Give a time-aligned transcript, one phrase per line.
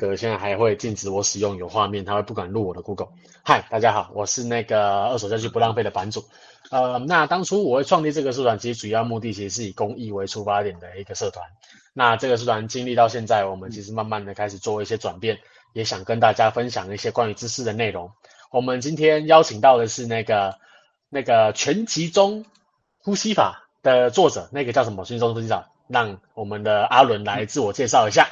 [0.00, 3.08] 这么严格，现在还会禁止我使用有画面，他会不敢录我的 Google。
[3.44, 6.24] 嗨，大家好，我是那个二手教具不浪费的版主。
[6.70, 11.44] 呃，那当初我会创立这个社团，其实主要目的其实是以公益为出发点的一个社团。
[11.92, 15.38] 那这个社团经历到现在，我们其实慢慢的开始做一些转变，
[15.74, 18.10] 也想跟大家分享一些关于知识的内容。
[18.50, 20.56] 我们今天邀请到的是那个
[21.10, 22.46] 那个全集中
[23.02, 25.04] 呼吸法的作者，那个叫什么？
[25.04, 28.28] 全集中呼吸法，让我们的阿伦来自我介绍一下。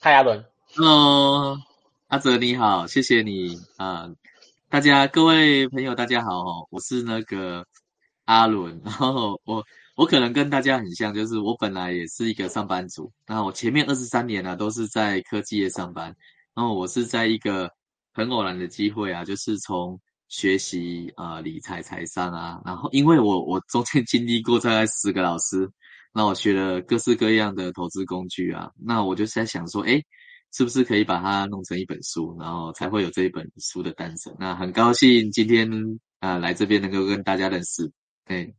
[0.00, 0.44] 嗨，阿伦。
[0.76, 1.58] Hello，
[2.06, 4.08] 阿泽你好，谢谢你啊、
[4.68, 7.66] 大家各位朋友大家好，我是那个
[8.24, 8.80] 阿伦。
[8.84, 9.64] 然后我
[9.96, 16.14] 我可能跟大家很像，就是我本来也是一个上班族，然后我前面二十三年呢、都是在科技业上班。
[16.54, 17.68] 然后我是在一个
[18.12, 25.68] 很偶然的机会啊，就是从学习啊、理财财商啊，然后因为我我中间经历过大概十个老师。
[26.12, 30.02] 那我学了各式各样的投资工具啊，那我就在想说，哎，
[30.52, 34.34] 是不是可以把它弄成一本书，然后才会有这一本书的诞生？
[34.38, 35.70] 那很高兴今天
[36.18, 37.92] 啊、呃、来这边能够跟大家认识。
[38.24, 38.54] 对，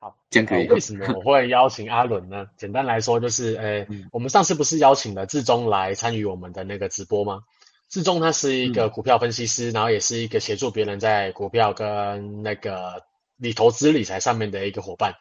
[0.00, 0.66] 好，这样可以。
[0.68, 2.46] 为什么我会邀请阿伦呢？
[2.56, 7.40] 简单来说就是，呃，嗯、我们上次不是邀请了志忠来参与我们的那个直播吗？
[7.88, 13.04] 志忠他是一个股票分析师，嗯、然后也是一个协助别人在股票跟那个
[13.36, 15.14] 理投资理财上面的一个伙伴。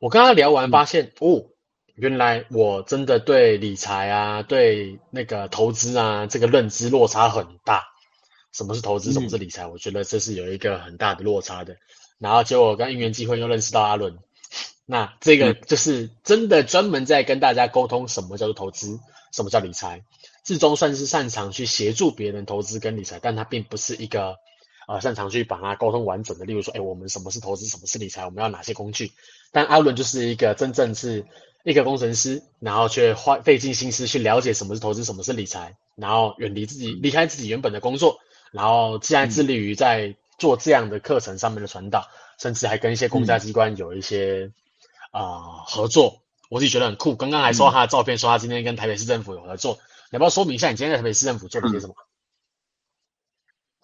[0.00, 1.44] 我跟他聊完，发现、嗯、哦，
[1.96, 7.84] 原来我真的对理财啊，对那个投资啊，这个认知落差很大。
[8.52, 9.12] 什么是投资？
[9.12, 9.64] 什么是理财？
[9.64, 11.76] 嗯、我觉得这是有一个很大的落差的。
[12.18, 14.18] 然后结果我跟因缘机会又认识到阿伦，
[14.86, 19.00] 那这个就是真的专门在跟大家沟通什么叫做投资，
[19.32, 20.04] 什么叫理财。
[20.44, 24.36] 志忠算是擅长去协助别人投资跟理财，但他并不是一个。
[24.88, 29.12] 呃，擅长去把它沟通完整的，例如说，哎，我们什么是投资，什么是理财，我们要哪些工具？
[29.52, 31.26] 但阿伦就是一个真正是
[31.62, 38.18] 一个工程师，然后却花费尽心思去了解什么是投资，什么是理财，然后远离自己，离开自己原本的工作，
[38.50, 44.50] 然后既然致力于在做这样的课程上面的传导，甚至还跟一些公家机关有一些
[45.10, 47.14] 啊、呃、合作，我自己觉得很酷。
[47.14, 49.78] 刚刚还收到他的照片，说他今天跟台北市政府有合作，
[50.10, 51.94] 你要不要说明一下你今天在台北市政府做了些什么？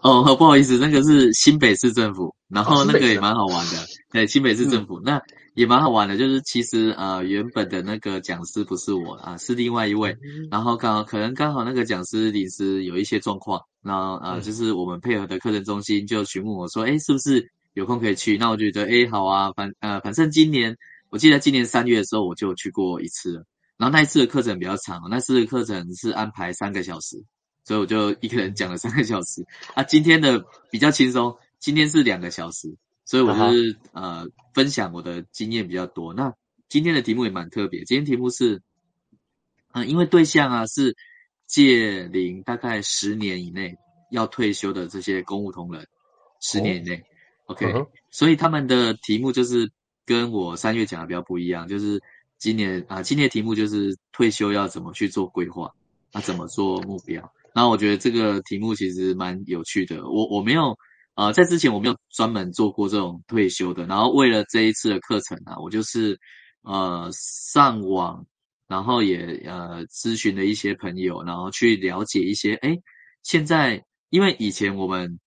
[0.04, 3.72] 哦，不好意思，那个是新北市政府，然后那个也蛮好玩的，
[4.12, 5.22] 对，新北市政府，嗯、那
[5.54, 18.36] 也蛮好玩的，就是其实呃原本的那个讲师不是我啊，是另外一位，嗯、然后刚好可能刚好那个讲师临时有一些状况，然后呃就是我们配合的课程中心就询问我说，哎是不是有空可以去？
[18.36, 20.76] 那我就觉得哎好啊，反呃反正今年
[21.08, 23.44] 我记得今年三月的时候我就去过一次了，
[23.78, 27.24] 然后那一次的课程比较长，那次的课程是安排三个小时。
[27.64, 32.76] 所以我就一个人讲了三个小时啊，今天的比较轻松，今天是两个小时，
[33.06, 36.12] 所以我就是呃分享我的经验比较多。
[36.12, 36.34] 那
[36.68, 38.56] 今天的题目也蛮特别，今天题目是，
[39.72, 40.94] 嗯、呃，因为对象啊是
[41.46, 43.76] 届龄大概十年以内
[44.10, 45.86] 要退休的这些公务同仁，
[46.40, 46.96] 十年以内、
[47.46, 49.70] 哦、，OK，、嗯、所以他们的题目就是
[50.04, 52.02] 跟我三月讲的比较不一样，就是
[52.36, 55.74] 今年啊、呃，今年的题目就是退休要怎么去做规划，
[56.12, 57.32] 那、啊、怎么做目标？
[57.54, 60.04] 那我觉得这个题目其实蛮有趣的。
[60.10, 60.76] 我我没有
[61.14, 63.86] 呃，在之前我没有专门做过这种退休的。
[63.86, 66.18] 然后为了这一次的课程啊，我就是
[66.62, 68.26] 呃上网，
[68.66, 72.54] 然后也呃咨询了一些朋友，然后去了解一些。
[72.56, 72.76] 诶，
[73.22, 75.20] 现在因为以前我们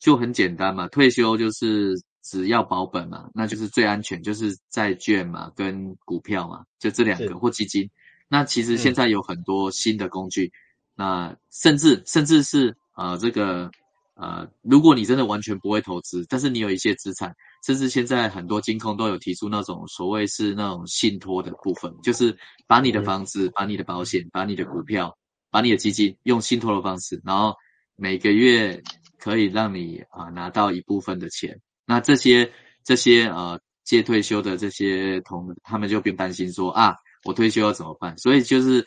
[0.00, 7.90] 就很简单嘛，退休就是只要保本嘛，那就是最安全，就是债券嘛跟股票嘛，就这两个或基金。
[8.28, 10.46] 那其实现在有很多新的工具。
[10.46, 10.50] 嗯
[10.96, 13.70] 那甚至甚至是呃这个
[14.14, 17.36] 呃，如果你真的完全不会投资，但是你有一些资产，
[17.66, 22.34] 甚至现在很多金控都有提出那种所谓是那种信托的部分，就是
[22.66, 25.14] 把你的房子、把你的保险、把你的股票、
[25.50, 27.54] 把你的基金用信托的方式，然后
[27.94, 28.82] 每个月
[29.18, 31.60] 可以让你啊、呃、拿到一部分的钱。
[31.84, 32.50] 那这些
[32.84, 36.94] 这些呃借退休的这些同他们就不用担心说啊
[37.24, 38.86] 我退休要怎么办，所以就是。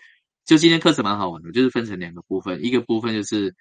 [0.50, 3.56] 就今天课程蛮好玩的，就是分成两个部分，一个部分就是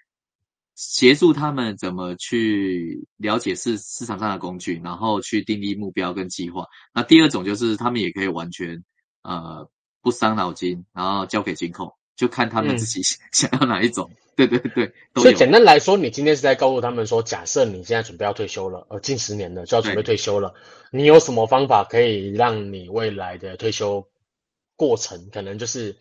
[0.74, 6.64] 协助他们怎么去了解市市场上的工具，然后去定立目标跟计划。
[6.94, 8.82] 那第二种就是他们也可以完全
[9.22, 9.68] 呃
[10.00, 13.02] 不伤脑筋，然后交给金控，就看他们自己
[13.32, 14.10] 想要哪一种。
[14.10, 20.54] 嗯、对对对，所以简单来说，你今天是在告诉他们说，假设你现在准备要退休了，呃，近十年了就要准备退休了，
[20.90, 24.08] 你有什么方法可以让你未来的退休
[24.74, 25.98] 过程可能就是。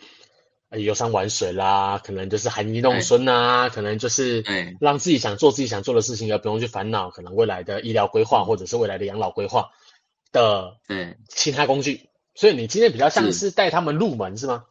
[0.71, 4.43] 游山玩水啦，可能就是含饴弄孙啊，可能就是
[4.79, 9.69] 让自己想做自己想做的事情，而不用去烦恼可能未来的医疗规划或者是未来的养老规划
[10.31, 10.77] 的
[11.29, 12.09] 其他工具。
[12.35, 13.49] 所以你今天比较像是。
[13.49, 14.63] 带他们入门是吗？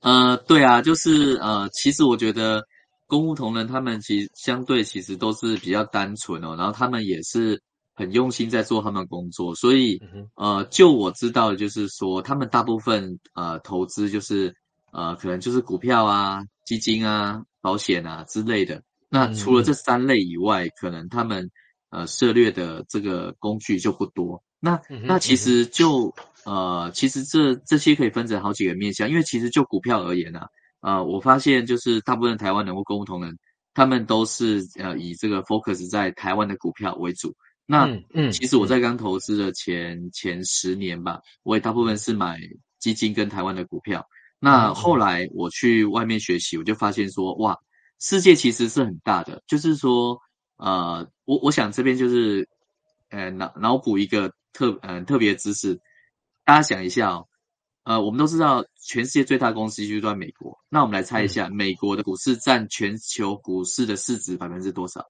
[0.00, 2.64] 呃，对啊，就是呃，其实我觉得
[3.06, 7.62] 公务同仁他们其实相对其实都是比较单纯哦，然后他们也是
[7.94, 10.00] 很用心在做他们工作，所以
[10.36, 14.54] 呃，就我知道的就是说，他们大部分呃投资就是
[14.92, 18.82] 呃可能就是股票啊、基金啊、保险啊之类的。
[19.08, 21.50] 那除了这三类以外，可能他们
[21.90, 24.42] 呃涉猎的这个工具就不多。
[24.60, 26.14] 那那其实就。
[26.44, 30.46] 呃，其实这这些可以分成好几个面向，因为其实就股票而言呢，
[30.80, 33.36] 啊，呃，我发现就是大部分台湾人或公务同仁，
[33.74, 37.34] 他们都是呃以这个 focus 在台湾的股票为主。
[37.66, 42.38] 那嗯，嗯其实我在刚投资的前、嗯、前十年吧，我也大部分是买
[42.78, 44.06] 基金跟台湾的股票。
[44.38, 47.56] 那后来我去外面学习，我就发现说，哇，
[47.98, 49.42] 世界其实是很大的。
[49.46, 50.18] 就是说，
[50.56, 52.48] 呃，我我想这边就是
[53.10, 55.80] 呃脑脑补一个特嗯、呃、特别的知识。
[56.44, 57.26] 大家想一下哦，
[57.84, 60.56] 呃，我们都知道全世界最大公司就是在美国。
[60.68, 65.04] 那我们来猜一下，嗯、美国的股市占全球股市的市值百分之多少？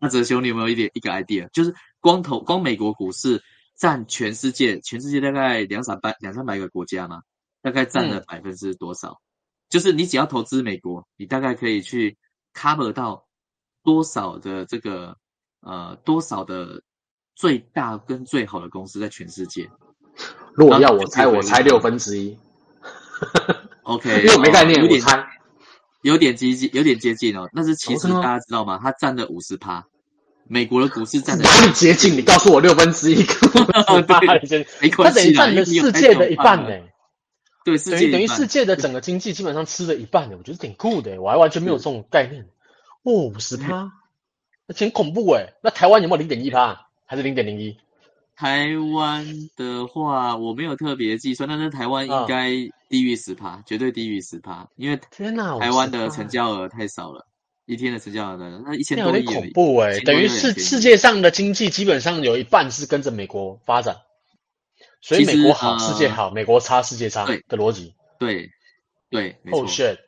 [0.00, 1.48] 那哲兄，你有没有一点一个 idea？
[1.52, 3.42] 就是光投光美国股市
[3.76, 7.20] 占全世界，全世界大概两三百两三百个国家嘛，
[7.68, 9.10] 大概占了百分之多少？
[9.10, 9.20] 嗯、
[9.68, 12.16] 就是你只要投资美国，你大概可以去
[12.54, 13.26] cover 到
[13.84, 15.14] 多少的这个
[15.60, 16.82] 呃多少的
[17.34, 19.68] 最大跟最好的公司在全世界？
[20.54, 22.38] 如果要我猜，我猜六分之一。
[23.82, 25.28] OK， 因为我没概念，有点猜，
[26.00, 27.46] 有点接近，有点接近哦。
[27.52, 28.80] 但是其实大家知道吗？
[28.82, 29.84] 它占了五十趴，
[30.44, 32.14] 美国的股市占了 哪里接近？
[32.14, 34.20] 你告诉我六分之一， 五十趴，
[35.04, 36.70] 它等于占了世界的一半呢。
[37.76, 40.36] 对，等于等于世界的整个经济基本上吃了一半呢。
[40.38, 42.46] 我觉得挺酷的，我还完全没有这种概念。
[43.02, 43.90] 哦，五十趴，
[44.66, 45.46] 那挺恐怖哎。
[45.62, 46.86] 那台湾有没有零点一趴？
[47.04, 47.76] 还是零点零一？
[48.36, 49.26] 台湾
[49.56, 52.50] 的话，我没有特别计算，但是台湾应该
[52.88, 57.26] 低于十趴，绝对低于十趴，因为天哪，台湾的成交额太少了，
[57.66, 63.96] 一天的成交额的那一千多亿，有点恐怖诶，等于是世界上的经济基本上有一半是跟着美国发展，
[65.00, 68.50] 所以美国好，世界好，美国差，世界差的逻辑，对
[69.10, 69.98] 对，Oh shit，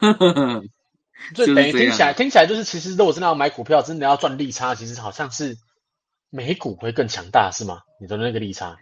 [1.34, 5.56] 就等于听起来听起来就是，其实如果真的要买股票，真的要赚利差，其实好像是。
[6.28, 7.80] 美股会更强大是吗？
[8.00, 8.76] 你的那个利差，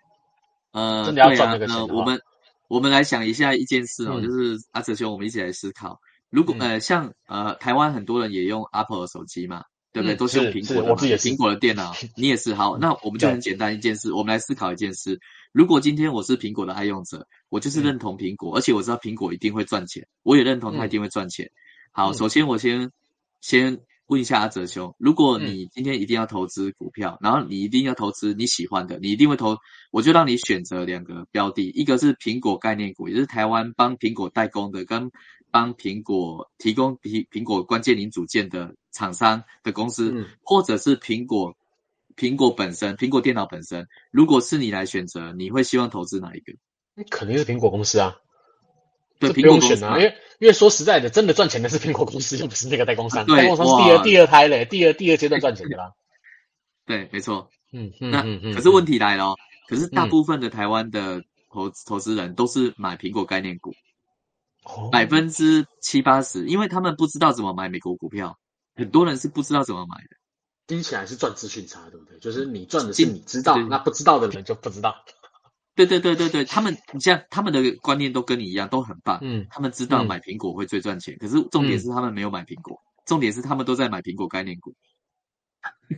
[0.72, 2.20] 呃，真的要赚那个钱的话，呃、我们
[2.68, 6.00] 我们来想一下一件事哦，嗯、就是阿哲兄，我们一起来思考，
[6.30, 9.62] 如果、嗯、呃像呃台湾很多人也用 Apple 的手机嘛，
[9.94, 10.14] 对不对？
[10.14, 12.52] 嗯、都是用苹果的，我自己也是苹果的电脑， 你也是。
[12.52, 15.18] 好，那我们就很简单一件事，我们来思考一件事：
[15.52, 21.46] 如果今天我是苹果的爱用者，我就是认同苹果，嗯、而且我知道苹果一定会赚钱，我也认同它一定会赚钱。
[21.46, 21.50] 嗯、
[21.92, 22.90] 好，首先我先
[23.40, 23.80] 先。
[24.06, 29.56] 问一下阿哲兄，如果你今天一定要投资股票，嗯、然后你一定要投资你喜欢的，你一定会投，
[29.90, 35.10] 我就让你选择两个标的，一个是苹果概念股，也就是台湾帮苹果代工的，跟
[35.50, 41.54] 帮苹果提供苹苹果关键零组件的厂商的公司，嗯、或者是苹果
[42.16, 43.86] 苹果本身，苹果电脑本身。
[44.10, 46.54] 如果是你来选择，你会希望投资哪一个？
[46.94, 48.16] 那肯定是苹果公司啊。
[49.18, 53.26] 对，不用选啊，因为因为说实在的，真的赚钱的是苹果公司，又不是那个代工商。
[53.26, 55.92] 代工商是第二第二胎嘞，第二第二阶段赚钱的啦。
[56.86, 57.48] 对，没错。
[57.72, 58.22] 嗯，那
[58.54, 59.34] 可是问题来了，
[59.68, 61.22] 可是大部分的台湾的
[61.52, 63.72] 投投资人都是买苹果概念股，
[64.92, 68.38] 百分之七八十，因为他们不知道怎么买美国股票，
[68.74, 70.16] 很多人是不知道怎么买的。
[70.66, 72.18] 听起来是赚资讯差，对不对？
[72.18, 74.94] 就是你赚的是你知道，那不知道的人就不知道。
[75.74, 79.18] 对对对对对，他们你像他们的观念都跟你一样，都很棒。
[79.22, 84.74] 嗯，他们知道买苹果会最赚钱，嗯、可是重点是他们没有买苹果，嗯、重点是他们都在买苹果概念股，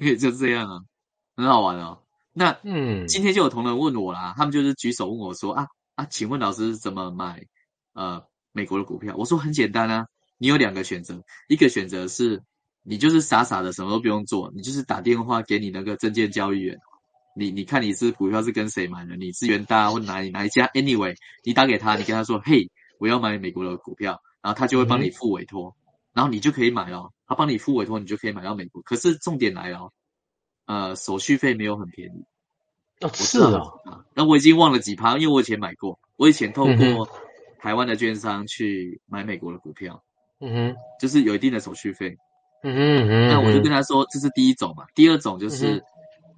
[0.18, 0.80] 就这样啊，
[1.37, 2.02] 很好玩哦。
[2.33, 7.47] 那嗯，今天就有同仁问我啦，他们就是举手问我说啊啊，请问老师怎么买
[7.92, 9.14] 呃美国的股票？
[9.16, 10.06] 我说很简单啊，
[10.38, 12.42] 你有两个选择，一个选择是
[12.88, 16.78] 你就是傻傻的什么都不用做，你就是打电话给你那个证券交易员。
[17.35, 19.16] 你你看你是股票是跟谁买的？
[19.16, 27.12] 你是元大或哪里哪一家？Anyway，你打给他，你跟他说，嘿，我要买美国的股票，然后他就会帮你付委托，嗯、然后你就可以买了。
[27.26, 28.81] 他帮你付委托，你就可以买到美国。
[28.83, 29.93] 可是重点来了，
[30.64, 32.25] 呃，手续费没有很便宜。
[33.00, 33.61] 哦，是啊。
[34.14, 37.09] 那我已经忘了几趴，因为我以前买过，我以前透过
[37.59, 40.02] 台湾的券商去买美国的股票，
[40.40, 42.16] 嗯哼，就是有一定的手续费。
[42.75, 45.77] 嗯嗯，嗯，那我就跟他说，这是第一种嘛，第二种就是。
[45.77, 45.83] 嗯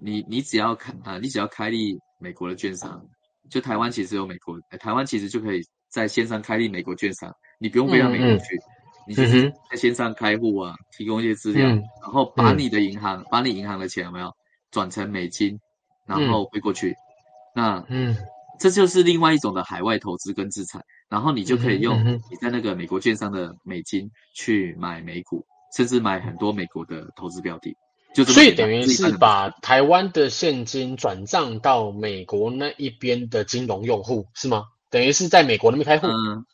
[0.01, 3.05] 你你只要开啊，你只要开立美国的券商，
[3.51, 8.57] 就台湾其实有美国，台湾其实就可以在线上开立美国券商，你不用飞到美国去，
[9.09, 14.33] 你就是在线上开户啊，提供一些资料，嗯、然后把你的银行，嗯、把你银行的钱有没有
[14.71, 15.59] 转成美金，
[16.07, 16.95] 然后汇过去，嗯、
[17.57, 18.17] 那嗯，
[18.61, 25.45] 这就是另外一种的海外投资跟资产，然后你就可以用你在那个美国券商的美金去买美股，
[25.77, 27.77] 甚至买很多美国的投资标的。
[28.15, 34.65] 就所以等于是把台湾的现金转账到美国那一边的金融用户是吗？
[34.89, 36.07] 等于是在美国那边开户？
[36.07, 36.45] 嗯，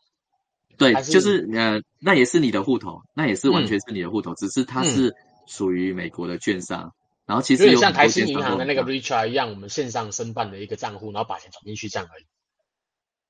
[0.76, 5.14] 对，就是呃，那也是你的户头，那也是完全是你的户头，嗯、只是它是
[5.46, 6.92] 属于美国的券商。
[7.24, 12.24] 然后其实有像台新银行的那个 Richard 一样，我们线上申办的一个账户，然后把钱转进去这样而已。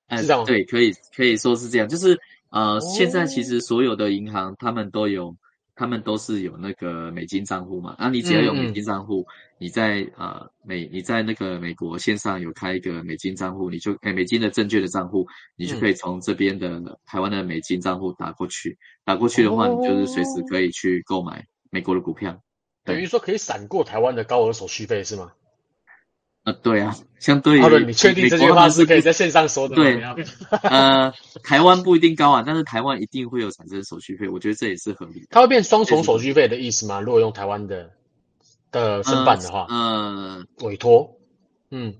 [0.06, 0.46] 哎，是这样吗？
[0.46, 1.86] 对，可以可以说是这样。
[1.88, 2.18] 就是
[2.50, 5.36] 呃，现在其实所有的银行他们都有。
[5.76, 9.26] 他们都是有那个美金账户嘛，啊你只要有美金账户，
[9.58, 15.26] 你在呃美你在那个美国线上有开一个美金账户，你就诶美金的证券的账户，
[15.56, 22.40] 你就可以从这边的台湾的美金账户打过去，打过去的话，你就是随时可以去购买美国的股票，
[22.84, 25.32] 等于说可以闪过台湾的高额手续费是吗？
[26.44, 30.14] 啊，对啊，相对于，你确定这句话是可以在线上说的吗？
[30.14, 30.24] 对，
[30.62, 31.10] 呃，
[31.42, 35.28] 台湾不一定高啊，但是台湾一定会有产生手续费，我觉得这也是合理的。
[35.30, 37.00] 它会变双重手续费的意思吗？
[37.00, 37.90] 如果用台湾的
[38.70, 41.10] 的申办的话，嗯，呃委托，
[41.70, 41.94] 嗯，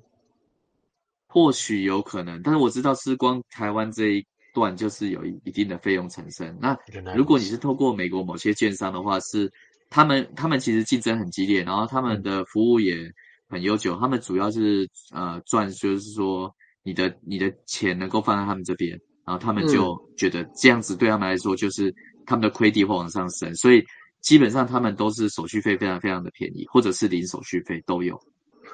[1.27, 6.55] 或许有可能，但是我知道是光台湾这一段就是有一一定的费用产生。
[6.61, 6.77] 那
[7.17, 9.51] 如果你是透过美国某些券商的话，是
[9.89, 13.11] 他们他们其实竞争很激烈，然后他们的服务也。
[13.49, 21.95] 很悠久，他们主要是呃赚，就是说你的你的钱能够放在他们这边，然后他们就觉得这样子对他们来说就是
[22.27, 23.85] 他们的亏地会往上升，所以
[24.21, 28.21] 基本上他们都是手续费非常非常的便宜，或者是零手续费都有。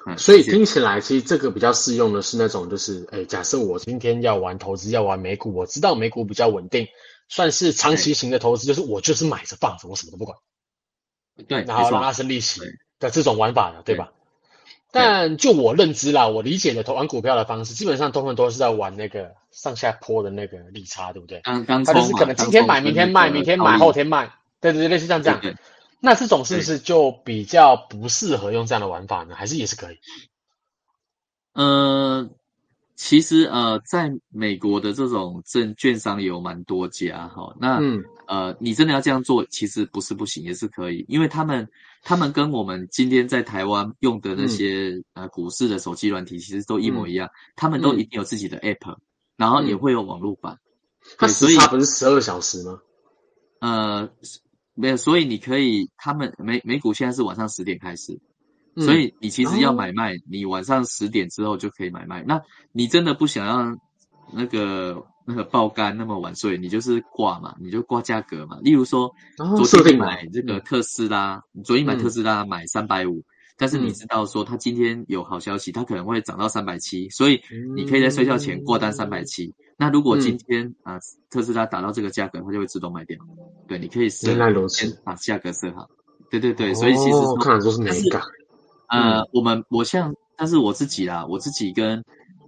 [0.06, 6.86] 嗯，所以听起来其实这个比较适用的是那种就是，哎，假设我今天要玩投资，要玩美股，我知道美股比较稳定，
[7.28, 10.38] 算是长期型的投资，就是我就是买着放着，我什么都不管，
[11.46, 12.62] 对，然后让它生利息
[12.98, 14.10] 的这种玩法的，对吧？
[14.92, 21.40] 但就我认知啦，我理解的投玩股票的方式，基本上通常都是在玩那个上下坡的那个利差，对不对？
[21.42, 25.40] 刚刚他就是可能今天买，明天卖，明天买，后天卖，对对对，类似像这样。
[26.00, 29.34] 那这种是不是就比较不适合用这样的玩法呢？
[29.34, 29.98] 还是也是可以？
[31.52, 32.30] 呃，
[33.02, 37.56] 其实呃，在美国的这种证券商有蛮多家哈。
[37.58, 38.04] 那嗯。
[38.28, 41.66] 呃，你真的要这样做，其实不是不行，也是可以，因为他们
[42.02, 49.00] 他们跟我们今天在台湾用的那些、嗯、呃股市的手机软体，其实都一模一样，嗯、他们都一定有自己的 app，、嗯、
[49.36, 50.58] 然后也会有网络版。
[51.16, 52.78] 它时差不是十二小时吗？
[53.60, 54.10] 呃，
[54.74, 58.20] 没有，所以你可以，他们美美股现在是晚上十点开始，
[58.76, 62.22] 嗯、所以你其实要买卖，你晚上十点之后就可以买卖。
[62.26, 62.40] 那
[62.72, 63.76] 你真的不想要
[64.32, 65.04] 那个？
[65.26, 68.58] 那个爆肝那么晚睡，你就是挂嘛，你就挂价格嘛。
[68.62, 69.08] 例如说，
[69.64, 73.22] 昨天买这个特斯拉，你昨天买特斯拉买三百五，
[73.56, 77.40] 但是你知道说它今天有好消息，它可能会涨到三百七，所以
[77.76, 79.54] 你可以在睡觉前挂单三百七。
[79.76, 80.98] 那如果今天啊
[81.30, 83.16] 特斯拉达到这个价格，它就会自动卖掉。
[83.68, 84.36] 对，你可以先
[84.68, 85.88] 先把价格设好。
[86.28, 88.20] 对对对，所以其实看来都是美感。
[88.90, 92.02] 呃，我们我像，但是我自己啦，我自己跟。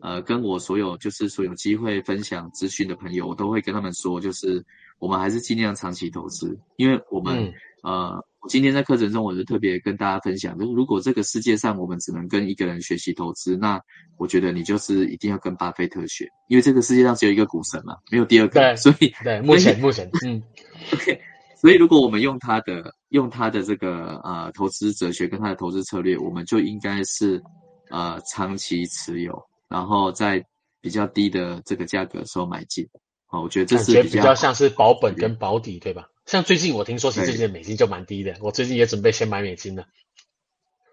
[0.04, 4.60] 呃，跟我所有就是所有机会分享资讯的朋友，我都会跟他们说，就是
[4.98, 7.38] 我们还是尽量长期投资，因为我们、
[7.84, 13.80] 嗯、呃，今天在课程中，我就特别跟大家分享，就是如果这个世界上我们只能跟一个人学习投资，那
[14.16, 20.42] 我觉得你就是一定要跟巴菲特学，因为这个世界上只有一个股神嘛，没有第二个，对，所以对，目前 目前嗯，
[20.92, 21.20] OK，
[21.62, 27.40] 所以如果我们用他的用他的这个呃投资哲学跟他的投资策略，我们就应该是
[27.88, 29.40] 呃长期持有。
[29.68, 30.44] 然后在
[30.80, 32.84] 比较低的这个价格的时候买进，
[33.30, 36.08] 哦，我觉得这是比较，比较像是保本跟保底，对吧？
[36.26, 39.84] 像最近我听说，其实最近的美金就蛮低的，我最近也准备先买美金了。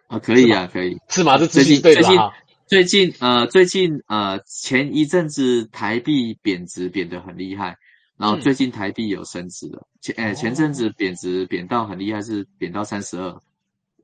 [0.07, 0.95] 啊，可以啊，可以。
[1.09, 1.39] 是吗？
[1.39, 2.19] 这最近最近
[2.67, 7.75] 最近呃最近呃前一阵子台币贬值贬得很厉害，
[8.19, 9.87] 然后最近台币有升值了。
[10.01, 13.41] 前诶前阵子贬值贬到很厉害，是贬到三十二。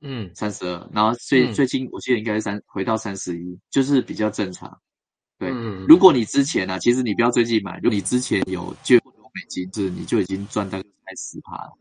[0.01, 4.79] 嗯，三十二，然后最最近我记得应该是三回到三十一，就是比较正常。
[5.39, 10.85] 对，嗯、如果你之前啊，其实你不要最近买，如果你之前有就美金，是你就已经赚大概
[11.17, 11.71] 十趴了。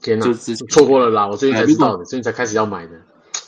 [0.00, 1.26] 天哪，就之前错过了啦！
[1.26, 2.92] 我最近才知道的，最近才开始要买的。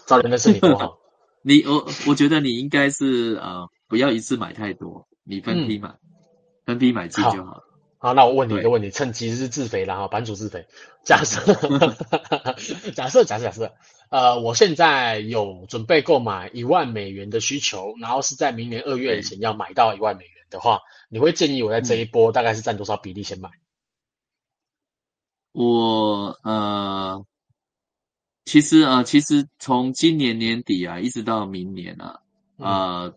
[0.07, 0.99] 照人的身体多好。
[1.43, 5.99] 你我我觉得你应该是呃，不要一次买太多，你分批买，嗯、
[6.67, 7.68] 分批买进就好了。
[7.99, 10.67] 好，那我问你一个问题，对趁机是自肥啦，哈，版主自肥。
[11.03, 11.41] 假设，
[12.95, 13.75] 假设，假设，假设，
[14.11, 23.51] 呃，我现在有准备购买一万美元的需求，然后是在明年二月以前要买到一万美元的话，你会建议我在这一波大概是占多少比例先买？
[25.53, 27.25] 我呃，
[28.45, 32.21] 其实啊、呃，其实从今年年底啊，一直到明年啊，
[32.57, 33.09] 呃。
[33.09, 33.15] 嗯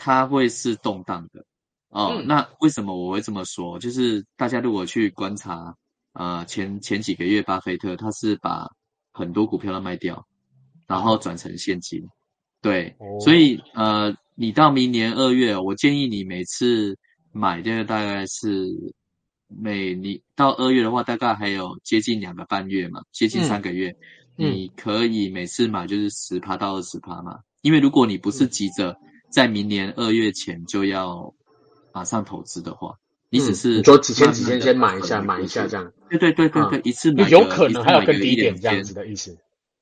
[0.00, 1.44] 它会是动荡的
[1.90, 2.14] 哦。
[2.16, 3.78] 嗯、那为什么我会这么说？
[3.78, 5.74] 就是大家如果去观察，
[6.12, 8.66] 呃，前前几个月，巴菲特他是把
[9.12, 10.26] 很多股票都卖掉，
[10.86, 12.02] 然后转成现金。
[12.60, 16.96] 对，哦、所以呃，你到明年二月，我建议你每次
[17.32, 18.66] 买这个大概是
[19.46, 23.90] 每你到二月的话，大概还有接近两个半月嘛，接近三个月，
[24.38, 27.38] 嗯、你可以每次买就是十趴到二十趴嘛。
[27.62, 28.96] 因为如果你不是急着
[29.30, 31.32] 在明年二月前就要
[31.92, 32.96] 马上投资的话，
[33.30, 39.36] 你只是你说几千几千先买一下买一下这样，对对对对对，一次买有可能还有更低一点这样子的意思。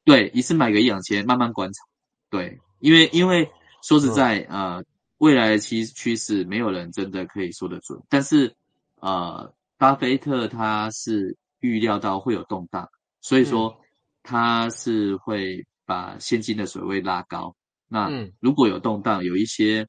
[0.05, 1.83] 对，一次买个一两千，慢慢观察。
[2.31, 3.51] 对，因为因为
[3.83, 4.83] 说实在，呃，
[5.19, 8.55] 未来的趋趋势没有人真的可以说得准，但是
[9.01, 12.89] 呃，巴菲特他是预料到会有动荡，
[13.21, 13.77] 所以说
[14.23, 17.55] 他是会把现金的水位拉高。
[17.89, 18.11] 那
[18.41, 19.87] 如果有动荡，有一些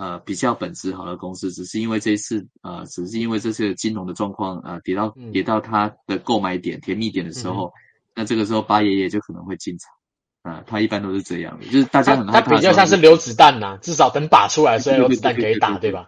[0.00, 7.72] 呃比较本质好的公司，只是因为这一次呃，只是因为这次金融的状况呃跌到跌到它的购买点甜蜜点的时候，嗯、
[8.14, 9.92] 那这个时候八爷爷就可能会进场
[10.40, 16.06] 啊、呃，他一般都是这样的，就是大家很害怕，他比较像是留子弹呐、啊，至少等把出来，所以有子弹可以打，对吧？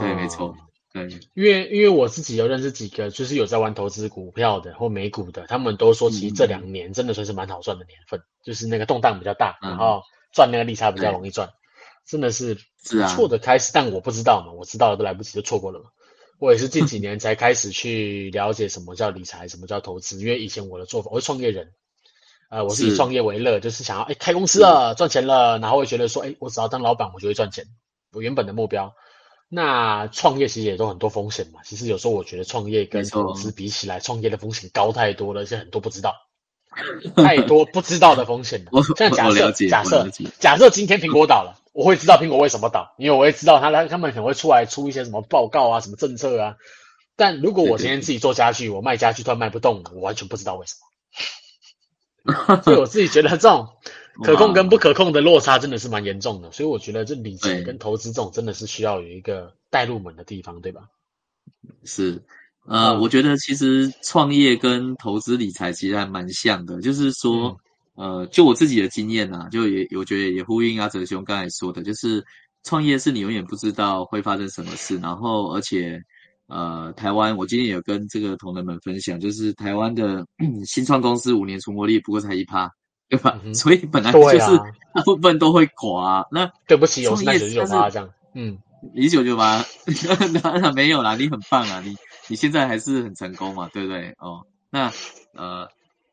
[0.00, 0.56] 对，没错，
[0.92, 10.02] 对，因为因为我自己有认识几个，就是有在玩投资股票的或美股的，他们都说其实这两年真的算是蛮好赚的年份，嗯、就是那个动荡比较大，然后。
[10.32, 11.48] 赚那个利差比较容易赚，
[12.06, 13.70] 真的是不错的开始。
[13.74, 15.86] 但我不知道嘛，我知道了都来不及，就错过了嘛。
[16.38, 20.20] 我也是近几年才开始去了解什么叫理财，什么叫投资。
[20.20, 21.72] 因为以前我的做法，我是创业人，
[22.50, 27.64] 呃，我是以创业为乐，就是想要哎开公司了赚钱了，然后会觉得说哎，我只要当老板我就会赚钱。
[28.12, 28.94] 我原本的目标。
[29.48, 31.62] 那创业其实也都很多风险嘛。
[31.62, 36.14] 其实有时候我觉得创业跟投资比起来，创业的风险高太多了，而且很多不知道。
[37.16, 38.82] 太多不知道的风险了。
[38.96, 40.08] 像假设，假设，
[40.38, 46.56] 假设今天苹果倒了，我会知道苹果为什么倒，因为我会知道他他他们可能会出来出一些什么报告啊，什么政策啊。
[47.16, 50.80] 但如果我今天自己做家具，我卖家具突然卖不动，我完全不知道为什么。
[52.62, 53.68] 所以我自己觉得这种
[54.22, 56.52] 可控跟不可控的落差真的是蛮严重的。
[56.52, 60.88] 所以我觉得这理财跟投资这种真的是需要有一个带入门的地方，对吧？
[61.84, 62.22] 是。
[62.68, 67.56] 呃，嗯、我觉得其实创业跟投资理财其实还蛮像的，就是说，
[67.96, 72.24] 嗯、呃，就我自己的经验啊，就也我觉得也呼应阿哲兄刚才说的，就是
[72.64, 76.00] 创业是你永远不知道会发生什么事，然后而且，
[76.48, 80.26] 呃，台湾我今天也有跟这个同仁们分享，就是台湾的
[80.66, 82.68] 新创公司五年存活率不过才一趴，
[83.08, 83.40] 对吧？
[83.44, 84.58] 嗯、 所以本来就是
[84.92, 86.18] 大部分都会垮。
[86.18, 88.58] 啊、那对不起，我是那九九八这样，嗯，
[88.92, 89.64] 一九九八，
[90.42, 91.94] 当然没有啦，你很棒啊，你。
[92.28, 94.10] 你现在还是很成功嘛，对不对？
[94.18, 94.92] 哦，那
[95.32, 95.68] 呃，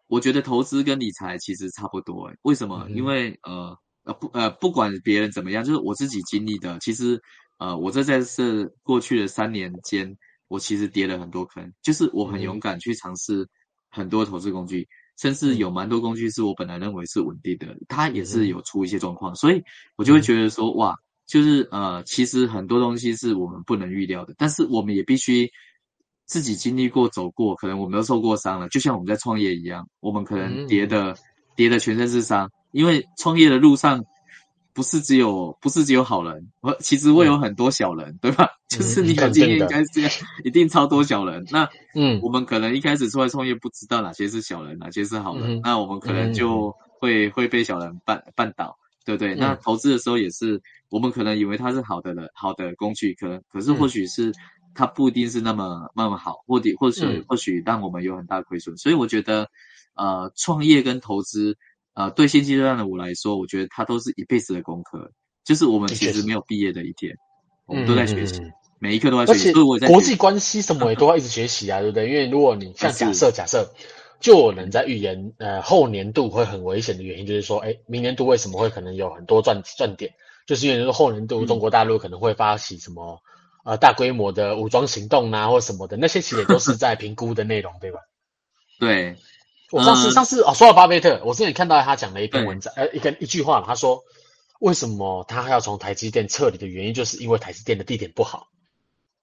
[0.08, 2.86] 我觉得投资跟理财其实差不多诶，为什么？
[2.88, 7.20] 嗯、因为呃呃不呃不管别人怎么样，就是我自己经历的，其实
[7.58, 10.16] 呃我这在是过去的三年间，
[10.50, 13.48] 我其实跌了很多坑，就是我很勇敢去尝试
[13.90, 14.88] 很多投资工具，嗯、
[15.20, 19.64] 甚至有蛮多工具是我本来认为是稳定的，它也是有出一些状况，嗯、所以
[19.96, 20.96] 我就会觉得说哇，
[21.26, 25.50] 就是呃其实很多东西是我们不能预料的，但是我们也必须。
[26.26, 31.18] 自己经历过、走过，可能我们都受过伤了，就像我们在创业一样，我们可能跌的、嗯、
[31.56, 34.04] 跌的全身是伤，因为创业的路上
[34.74, 38.48] 不是只有不是只有好人，我其实会有很多小人，嗯、对吧？
[38.70, 40.12] 就是你有经验应该是这样，
[40.44, 41.46] 一定超多小人。
[41.52, 49.36] 那嗯，我们可能一开始出来创业不知道哪些是小人，哪些是好人，嗯、那我们可能就会、嗯、会被小人绊绊倒，对不对？
[49.36, 50.60] 嗯、那投资的时候也是，
[50.90, 54.32] 我们可能以为它是好的人，好的工具，可能可是或许是。
[54.76, 59.50] 它不一定是那么那么好，或者或许或许让我们有很大亏损，嗯、所以我觉得，
[59.96, 61.58] 呃，创业跟投资，
[61.94, 65.12] 呃，对现阶段的我来说，我觉得它都是一辈子的功课，
[65.44, 67.16] 就是我们其实没有毕业的一天，
[67.66, 69.50] 我们都在学习，嗯、每一刻都在学习。
[69.50, 72.10] 而且国际关系什么也都要一直学习啊，对不对？
[72.10, 73.72] 因为如果你 像假设假设，
[74.20, 80.12] 就有人在预言，呃，后年度会很危险的原因，就是说，哎，明年度为什么会可能有很多赚赚点？
[80.48, 83.22] 就是因为说后年度中国大陆可能会发起什么？
[83.64, 88.00] 嗯呃，大规模的武装行动啊，或什么的，那些其实也都是 在评估的内容，对吧？
[88.80, 89.16] 对，
[89.72, 94.04] 我上次、嗯、上次哦，说到巴菲特，我之前看到他讲了一篇文章，呃，一个一句话嘛，他说
[94.60, 98.48] 为什么他要从台积电撤离的原因，就是因为台积电的地点不好。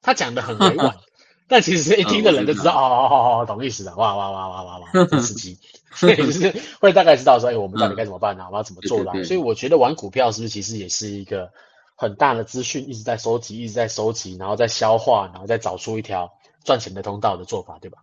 [0.01, 0.97] 他讲的很委婉，
[1.47, 5.59] 但其实一听的人就知道，哦哦哦哦，懂意思的，哇哇哇哇哇哇，很刺激，
[5.95, 8.47] 所以就是 会大概知道说，哎，我们到底该怎么办呢、啊？
[8.47, 9.13] 我们要怎么做啦、啊？
[9.13, 11.53] 对对对，所以我觉得玩股票是不是其实也是一个。
[12.01, 16.33] 很大的资讯一直在收集，一直在收集，然后再消化，然后再找出一条
[16.65, 17.99] 赚钱的通道的做法，对吧？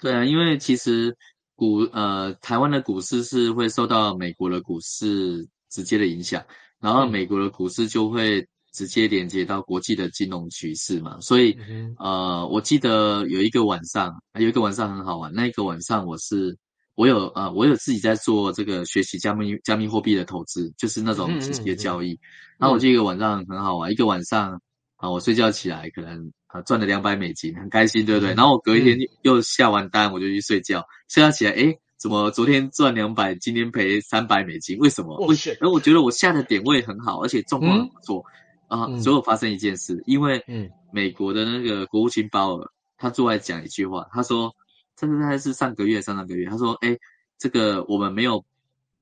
[0.00, 1.16] 对啊，因为其实
[1.54, 6.44] 股呃台湾的股市是会受到美国的股市直接的影响，
[6.80, 11.16] 然后美国的股市就会直接连接到国际的金融局势嘛。
[11.20, 15.32] 所以，嗯、呃，我记得有一个晚上，有一个晚上很好玩。
[15.32, 16.58] 那一个晚上，我是
[16.94, 22.12] 我有呃，我有自己在做这个学习加密加密货币的投资，就是那种直接交易。
[22.12, 24.60] 嗯嗯嗯、然后我记得一个晚上很好玩，一个晚上
[24.96, 28.32] 啊，我睡觉起来可能啊赚了两百美金，很开心，对不对？
[28.34, 34.76] 嗯、然后我隔一天又下完单，我就去睡觉，睡觉起来，哎怎么昨天赚两百，今天赔三百美金？
[34.78, 35.16] 为什么？
[35.26, 38.22] 为然后我觉得我下的点位很好，而且状况很不错
[38.68, 38.86] 啊。
[38.98, 40.44] 所以我发生一件事，因为
[40.92, 44.54] 美国的那个国务卿鲍尔他坐来讲一句话，他说
[44.96, 46.96] ：“这个大概是上个月、上上个月，他说，哎，
[47.38, 48.44] 这个我们没有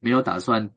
[0.00, 0.70] 没有打算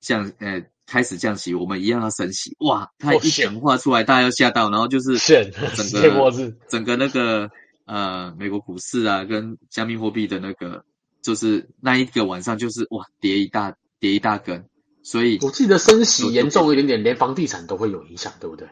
[0.00, 5.18] 降，呃，开始降息，我们一样要升息。”哇，他一讲话出来，大家要吓到，然后就是
[5.76, 7.50] 整个 整个那个
[7.86, 10.84] 呃美国股市啊，跟加密货币的那个。
[11.22, 14.68] 就是那一个晚上，就是哇，跌一大跌一大根，
[15.04, 18.66] 所以我记得升息严重一点点，连房地产都会有影响，对不对？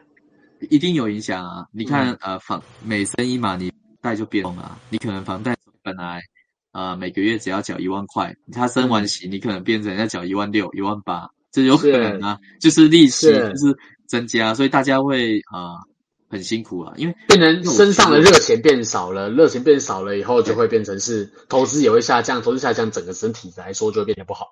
[0.69, 1.65] 一定有影响啊！
[1.71, 4.77] 你看，嗯、呃，房每升一码，你贷就变了。
[4.89, 5.55] 你可能房贷
[5.95, 6.21] 本来
[6.71, 13.77] 呃每个月只要缴一万块，他升完息，你可能变成要缴一万六、一万八，这有可能啊，是就是利息就是
[14.07, 15.73] 增加，所以大家会啊。
[15.73, 15.79] 呃
[16.31, 24.45] 很辛苦啊，因为变成身上的热钱变少了，热钱变少了以后，就会变成是投资也会下降，投资下降，整个整体来说就会变得不好。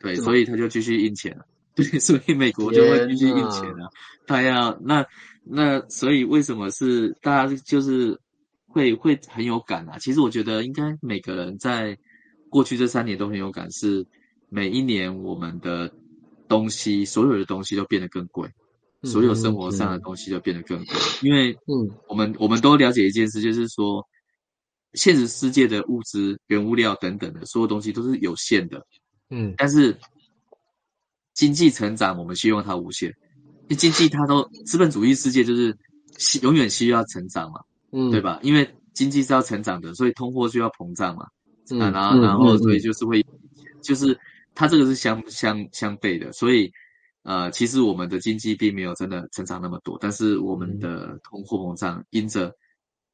[0.00, 1.46] 对，所以他就继续印钱了。
[1.76, 3.88] 对，所以美国就会继续印钱了。
[4.26, 5.06] 他要那
[5.44, 8.20] 那，所以为什么是大家就是
[8.74, 9.98] 会会很有感啊？
[9.98, 11.96] 其实我觉得应该每个人在
[12.50, 14.04] 过去这三年都很有感，是
[14.48, 15.94] 每一年我们的
[16.48, 18.50] 东西，所有的东西都变得更贵。
[19.02, 24.02] 所有生活上的东西都变得更贵，因为嗯，我们我们都了解一件事，就是说，
[24.94, 28.86] 现实世界的物资、原物料等等的所有东西都是有限的，
[29.28, 29.98] 嗯，但是
[31.34, 33.10] 经济成长，我们希望它无限，
[33.64, 35.76] 因为经济它都资本主义世界就是
[36.40, 37.60] 永远需要成长嘛，
[37.94, 38.40] 嗯，对吧？
[38.42, 41.24] 因为经济是要成长的，所以通货就要膨胀嘛，
[41.70, 43.24] 嗯，啊、然后然后所以就是会，
[43.80, 44.18] 就是
[44.54, 46.70] 它这个是相相相悖的，所以。
[47.26, 52.54] 呃，其实我们的经济并没有真的成长那么多，但是我们的通货膨胀，因着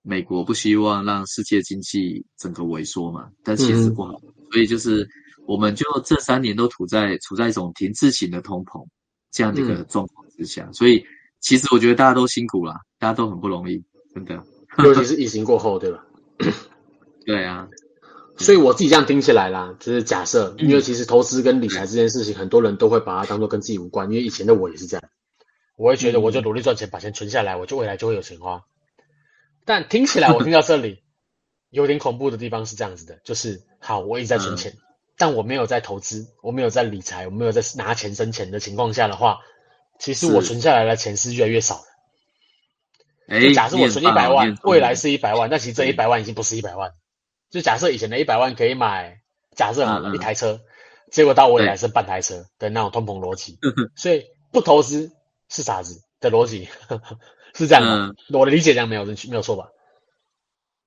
[0.02, 5.08] 美国不希望让世界经济整个萎缩嘛，但其实不好，嗯、所以就是
[5.46, 8.84] 我们就这三年都处在处在一种停滞型的通膨
[9.30, 11.00] 这样的一个状况之下，嗯、所以
[11.38, 13.80] 其实我觉得大家都辛苦了，大家都很不容易，
[14.12, 14.42] 真的，
[14.84, 16.04] 尤其是疫情过后，对吧？
[17.26, 17.68] 对啊。
[18.38, 24.10] 所以我自己这样听起来啦，就是假设，因为其实投资跟理财这件事情，很多人都会把它当做跟自己无关。
[24.10, 25.04] 因为以前的我也是这样，
[25.76, 28.64] 我会觉得我就努力赚钱，把钱存下来，我就未来就会有钱花。
[29.66, 31.02] 但听起来，我听到这里
[31.68, 34.72] 有点恐怖的地方是这样子的，就是好，我一直在存钱，
[35.18, 39.40] 但我没有在投资，我没有在理财，我没有在拿钱生钱的情况下的话，
[39.98, 41.89] 其实我存下来的钱是越来越少的。
[43.30, 46.90] 哎，假设我存一百万，未来是一百万，但其实这一百万已经不是一百万。
[47.48, 49.20] 就假设以前的一百万可以买，
[49.54, 50.60] 假设一台车，嗯、
[51.12, 53.56] 结果到未来是半台车的那种通膨逻辑，
[53.94, 55.12] 所以不投资
[55.48, 56.68] 是傻子的逻辑，
[57.54, 58.06] 是这样的。
[58.06, 59.68] 嗯、我的理解这样没有没有错吧？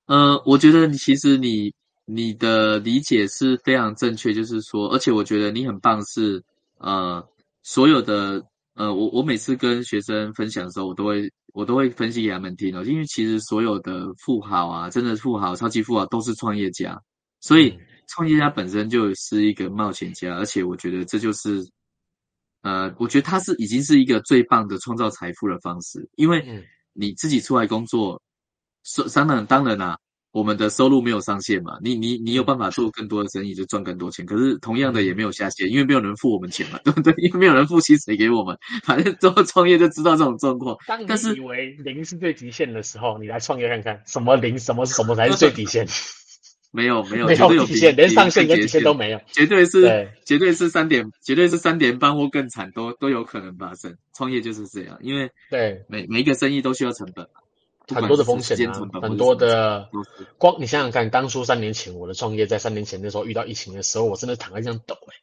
[0.06, 1.72] 嗯，我觉得其实你
[2.04, 6.44] 你的理解是非常正确，就是说，而且我觉得你很棒是，是
[6.76, 7.26] 呃
[7.62, 11.30] 所有的呃我我每次跟学生分享的时候，我都会。
[11.54, 17.00] 我都会分析给他们听哦，因为其实所有的富豪啊，真的富豪、超级富豪都是创业家，
[17.40, 21.64] 所以创业家本身就是一个冒险家，而且我觉得这就是，
[22.62, 26.44] 呃，我觉得他是已经是一个最棒的创造财富的方式，因为
[26.92, 28.20] 你自己出来工作，
[28.82, 29.96] 说当然当然啦。
[30.34, 31.78] 我们的收入没有上限嘛？
[31.80, 34.26] 你你你有办法做更多的生意，就赚更多钱。
[34.26, 37.14] 可是同样的也没有下限，因为没有人付我们钱嘛， 对不对？
[37.18, 38.58] 因为没有人付薪水给我们。
[38.82, 40.76] 反正做创业就知道这种状况。
[40.88, 45.86] 当你以为零是最极限的时候，你来创业看看，什么零，什么什么才是最底线？
[46.72, 53.94] 没有没有没有底线，连上限跟底线都没有，绝对是绝对是三点，绝对是三点半或更惨都都有可能发生。
[54.16, 57.40] 创业就是这样，因为对每每一个生意都需要成本嘛。
[57.88, 59.90] 很多的风险啊，很多的
[60.38, 65.14] 光你想想看，当初三年前我的创业，在三年前的时候遇到疫情的时候，我真的躺在这样抖哎。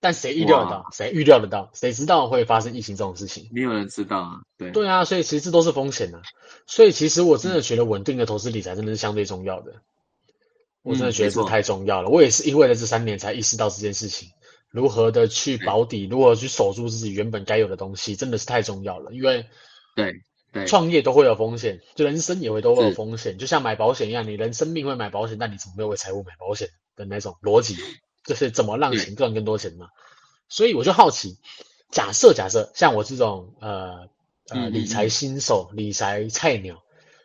[0.00, 0.86] 但谁预料得到？
[0.92, 1.70] 谁预料得到？
[1.74, 3.48] 谁知道会发生疫情这种事情？
[3.50, 4.40] 没有人知道啊。
[4.56, 6.22] 对对啊，所以其实这都是风险啊。
[6.68, 9.72] 所以其实我真的觉得稳定的投资理财真的是相对重要的。
[10.82, 12.10] 我真的觉得这太重要了。
[12.10, 14.28] 我也是因为了这三年才意识到这件事情，
[14.70, 19.12] 如何的去保底，如何去守住自己原本该有的东西，真的是太重要了。
[19.12, 19.46] 因为
[19.96, 20.22] 对。
[20.66, 27.76] 创业都会有风险，就人生也会都会有风险，就像买保险一样，你人生命会买保险，但你怎么没有为财务买保险的那种逻辑？
[28.24, 29.88] 就是怎么让钱赚更多钱嘛？
[30.48, 31.38] 所以我就好奇，
[31.90, 34.08] 假设假设像我这种呃
[34.48, 36.82] 呃理财新手、理财菜鸟，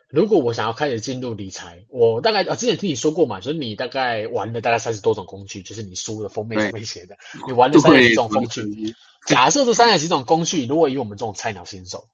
[0.08, 8.94] 如果我想要开始进入理财，我大概啊之前听你说过嘛，就是你大概玩了大概三十多种工具，就是你书的封面上面写的，你玩了三十几种工具。
[9.26, 12.08] 假设这三十几种工序，如果以我们这种菜鸟新手，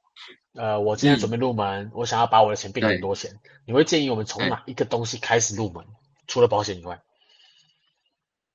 [0.54, 5.84] 呃，我今天准备入门，嗯、我想要把我的钱变更多钱，你会建议我们从哪一个东西开始入门？
[6.26, 7.00] 除了保险以外？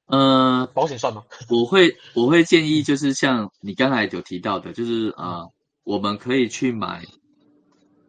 [0.08, 1.26] 呃，保险算吗？
[1.50, 5.52] 我会我会建议，就是像你刚才有提到的，就是呃，
[5.84, 7.04] 我们可以去买，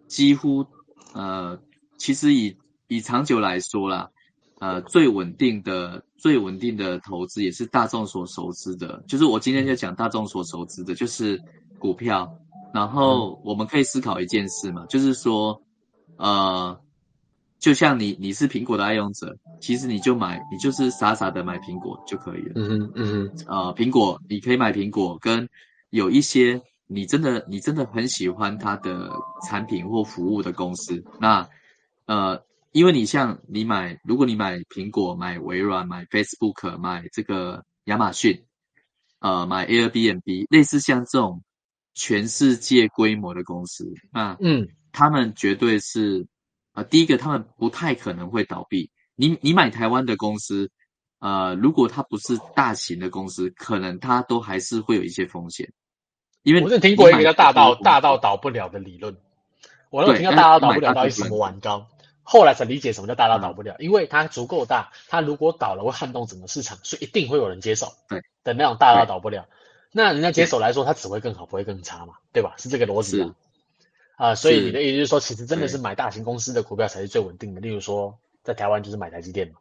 [0.06, 0.66] 几乎
[1.14, 1.58] 呃，
[1.96, 2.56] 其实以
[2.86, 4.10] 以长久来说啦，
[4.60, 11.40] 呃，最稳定的最稳定的投资也是大众所熟知的，就是我今天就讲大众所熟知的，就是
[11.78, 12.38] 股票。
[12.74, 15.62] 然后我们可以思考一件事嘛，就是说，
[16.16, 16.78] 呃。
[17.58, 22.52] 就像你你是苹果的爱用者，其实你就买，你就是傻傻的买苹果就可以了。
[22.54, 25.48] 嗯哼嗯嗯，呃，苹果你可以买苹果，跟
[25.88, 29.10] 有一些你真的你真的很喜欢它的
[29.48, 31.48] 产品或服务的公司，那
[32.04, 32.42] 呃，
[32.76, 38.44] 因为你像你买，如果你买苹果、买微软、买 Facebook、买这个亚马逊，
[39.20, 41.42] 呃，买 Airbnb，类似像这种
[41.94, 46.26] 全世界规模的公司，那嗯，他们绝对是。
[46.74, 48.90] 呃，第一个，他们不太可能会倒闭。
[49.14, 50.70] 你你买台湾的公司，
[51.20, 55.66] 呃，如果它不是大型的公司，可能它都还是会有一些风险。
[56.42, 59.16] 因为我是听过一个叫大到大到倒不了的理论。
[59.88, 61.88] 我有听到大到倒不了到底什么玩高，
[62.28, 67.92] 后来才理解什么叫大到倒不了，因为它足够大，它如果倒了会撼动整个市场，所以一定会有人接手。
[68.08, 69.46] 对的那种大到倒不了，
[69.92, 72.54] 那人家接手来说，它只会更好，不会更差嘛，对吧？
[72.58, 73.34] 是这个逻辑啊。
[74.16, 77.60] 啊、呃，所以你的意思是说，其实真的是买大型公司的股票才是最稳定的。
[77.60, 79.54] 例如说，在台湾就是买台积电嘛。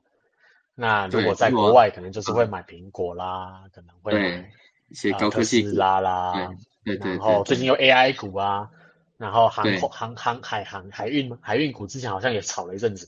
[0.75, 4.51] 那如果在国外，可能就是会买苹果啦，可能会买
[4.89, 6.49] 一些高科技股、呃、特斯拉啦。
[6.84, 8.69] 对对，对，然后最近有 AI 股啊，
[9.17, 13.08] 然后航空航航海航海运，海运股之前好像也炒了一阵子。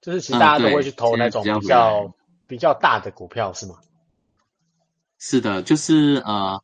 [0.00, 2.14] 就是其实大家都会去投那种比较比较，
[2.48, 3.76] 比较大的股票，是吗？
[5.18, 6.60] 是的，就是呃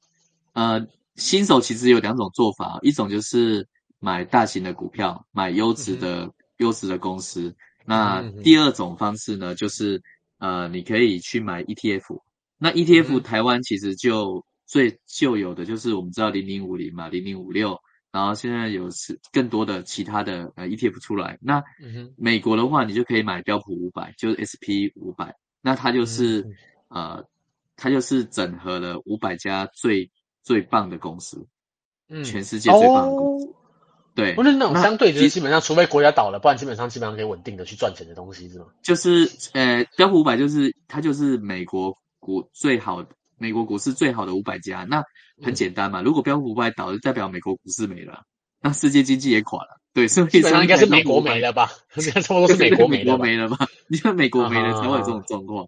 [0.53, 3.67] 呃，新手其实有两种做法，一种就是。
[4.03, 7.55] 买大型的股票，买优质的、嗯、优质的公司。
[7.85, 10.03] 那第二种方式呢，就是
[10.39, 12.19] 呃，你可以去买 ETF。
[12.57, 17.79] 那 ETF 台湾其实就最旧有的就是我们知道零零五零嘛，零零五六，
[18.13, 21.39] 然后现在有是更多的其他的呃 ETF 出来。
[21.41, 21.63] 那
[22.17, 25.35] 美国的话，你就可以买标普五百，就是 SP 五百。
[25.63, 26.47] 那它就是
[26.89, 27.25] 呃，
[27.77, 30.11] 它就是整合了五百家最
[30.43, 31.47] 最棒的公司，
[32.09, 33.47] 嗯全世界最棒的公司。
[33.47, 33.55] 哦
[34.13, 38.67] 对，不是那种相对就是基本上，除非国家倒了，不然基本上基本上可以稳定的去赚钱的东西，是吗？
[38.83, 43.09] 就是呃，标普五百就是它就是美国股最好的，
[43.41, 44.87] 美国股市最好的五百家。
[44.89, 45.03] 那
[45.43, 48.23] 很简单嘛，如果标普五百倒，就代表美国股市没了，
[48.63, 49.81] 那世界经济也垮了。
[49.93, 51.71] 对，所以应该是美国没了吧？
[51.97, 53.57] 应该差不多是美国美国，没了吧？
[53.89, 55.67] 你看美国没了才会有这种状况。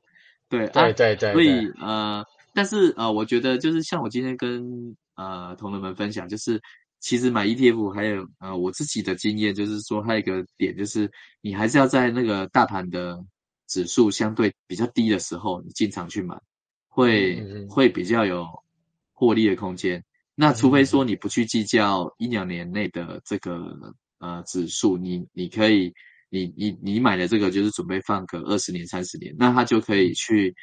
[0.49, 1.33] 对，对对对。
[1.33, 6.61] 所以呃，但是呃，我觉得就是像我今天跟呃同仁们分享，就是。
[7.05, 13.19] 其实买 ETF 还有呃，我自己的经验就是说，还有一个点就是，你还是要在那个大盘的
[13.67, 16.41] 指数相对比较低的时候，你进场去买，
[16.93, 18.47] 会会比较有
[19.13, 20.05] 获利的空间。
[20.35, 23.75] 那除非说你不去计较一两年内的这个
[24.19, 25.93] 呃指数，你你可以，
[26.29, 30.55] 你你你买的这个就是准备放个二十年、三十年，那它就可以去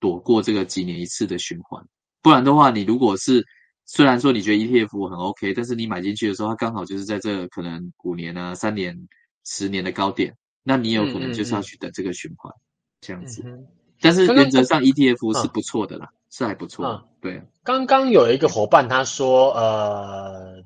[0.00, 1.82] 躲过这个几年一次的循环。
[2.22, 3.44] 不然的话，你如果是
[3.84, 8.96] 虽然说你觉得 ETF 很 OK，但是你买进去的时候，它刚好就是在这可能五年啊、三年、
[9.44, 12.52] 十年的高点，那你有可能就是要去等这个循环，
[13.00, 13.42] 这样子。
[13.44, 13.66] 嗯、
[14.04, 16.86] 但是原则上 ETF 是不错的啦，是还不错。
[16.86, 17.42] 嗯、对。
[17.64, 20.62] 刚刚有一个伙伴他说，呃，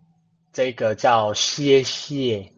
[0.53, 2.53] 这个叫谢谢。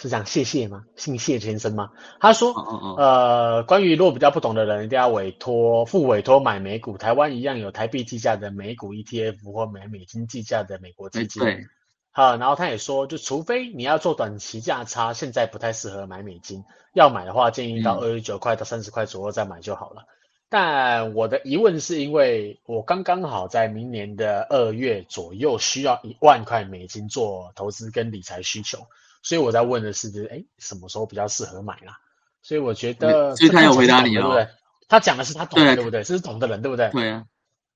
[0.00, 0.84] 是讲谢谢吗？
[0.94, 1.90] 姓谢先生吗？
[2.20, 6.96] 他说，哦哦哦呃，关于如果比较不懂的人，一定要委托、付委托买美股。
[6.96, 11.42] 台湾一样有台币计价的美股 ETF 或买美金计价的美国基金。
[11.42, 11.66] 对。
[12.10, 16.64] 好，然后他也说，就除非你要做短期价差，现在不太适合买美金。
[16.94, 20.02] 要买的话，建议到二十九块到三十块左右再买就好了。
[20.02, 20.08] 嗯、
[20.48, 28.78] 但我的疑问是因为我刚刚好在明年的二月左右需要一万块美金做投资跟理财需求。
[29.22, 31.98] 所以我在问的是，就是哎，什么时候比较适合买啦？
[32.42, 34.48] 所以我觉得，所以他有回答你了，对不对？
[34.88, 36.02] 他讲的是他懂的，对不对？
[36.02, 36.88] 这是懂的人，对不对？
[36.90, 37.24] 对啊。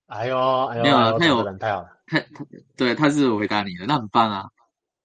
[0.06, 2.46] 哎呦，哎呦，没有啊，他有人太好了，他他
[2.76, 4.44] 对他是有回答你的，那很棒啊。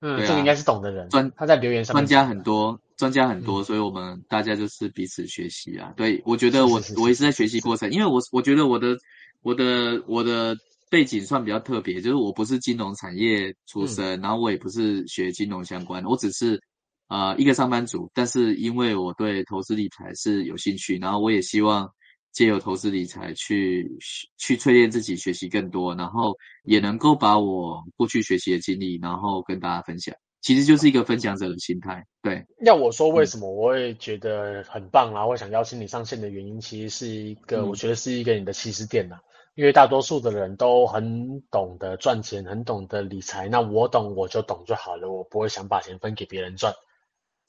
[0.02, 1.10] 嗯，这个应该是懂的人。
[1.10, 5.94] 专他在留言上，专家很多，专家很多，所以我们大家就是彼此学习啊。
[5.96, 8.96] 对，我觉得我我也是在学习过程，因为我我觉得我的
[9.42, 10.56] 我的我的
[10.92, 16.62] 背景算比较特别，就是我不是金融产业出身，嗯、然后我也不是学金融相关的，我只是
[17.08, 18.12] 呃一个上班族。
[18.14, 21.90] 但是因为我对投资理财是有兴趣，然后我也希望
[22.38, 23.98] 借由投资理财去
[24.38, 30.14] 去淬炼自己，学习更多，然后也能够把我过去学习的经历，然后跟大家分享。
[30.42, 32.06] 其实就是一个分享者的心态。
[32.22, 39.18] 对，要我说为什么我会觉得很棒，然后会想邀请你上线的原因，其实是一个，嗯、我觉得是一个你的起始点呐。
[39.56, 43.50] 因为大多数的人都很懂得赚钱，很懂得理财。
[43.50, 46.72] 那我懂，我就懂就好了，我不会想把钱分给别人赚。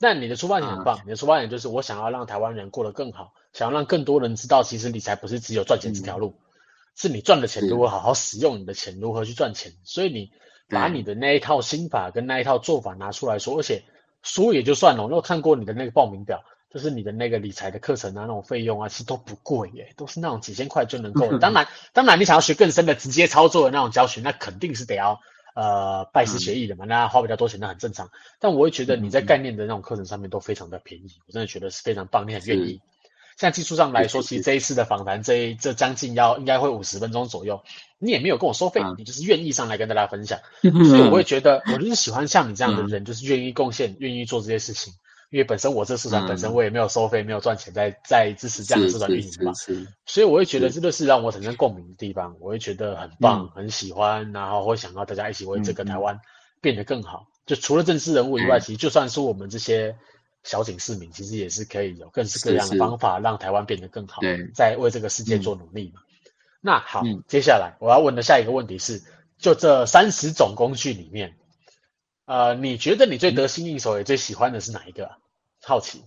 [0.00, 6.42] 但你的出发点很棒，你的出发点就是我想要让台湾人过得更好，想要让更多人知道，其实理财不是只有赚钱这条路，嗯、
[6.96, 9.72] 是你赚的钱如何好好使用你的钱，如何去赚钱。
[9.84, 10.30] 所以你
[10.68, 13.82] 把你的那一套心法跟那一套做法拿出来说，而且
[14.22, 16.42] 书也就算了，我有看过你的那个报名表。
[16.70, 21.38] 就是你的那个理财的课程啊，那种费用啊，其实都不贵耶，都是那种几千块就能够的。
[21.40, 25.18] 当然，当然你想要学更深的直接操作的那种教学，那肯定是得要
[25.58, 28.08] 呃拜师学艺的嘛，那花比较多钱，那很正常。
[28.38, 32.80] 但我会觉得你在概念的那种课程上面都非常的便宜，我真的觉得是非常棒，你很愿意。
[33.36, 37.64] 像技术上来说，其实这一次的访谈，这一这将近要应该会五十分钟左右，
[37.98, 44.92] 你也没有跟我收费，你就是愿意上来跟大家分享， 所以我会觉得我就是喜欢像你这样的人，就是愿意贡献，愿意做这些事情。
[45.30, 49.52] 因为本身我这社团本身我也没有收费，嗯、没有赚钱在在支持这样的社团运营嘛，
[50.06, 56.18] 所以我会觉得这个是让我产生共鸣的地方，我会觉得很棒，嗯、很喜欢，然后会想要大家一起为这个台湾
[56.62, 57.26] 变得更好。
[57.26, 59.94] 嗯、就除了政治人物以外，嗯、其实就算是我们这些
[60.44, 66.00] 小井市民，其实也是可以有各式各样的方法让台湾变得更好，对，在为这个世界做努力嘛。
[66.00, 66.30] 嗯、
[66.62, 69.02] 那好，嗯、接下来我要问的下一个问题是，
[69.36, 71.34] 就这三十种工具里面。
[72.28, 75.12] 呃，你觉得你最得心应手也最喜欢的是哪一个？
[75.62, 76.04] 好奇。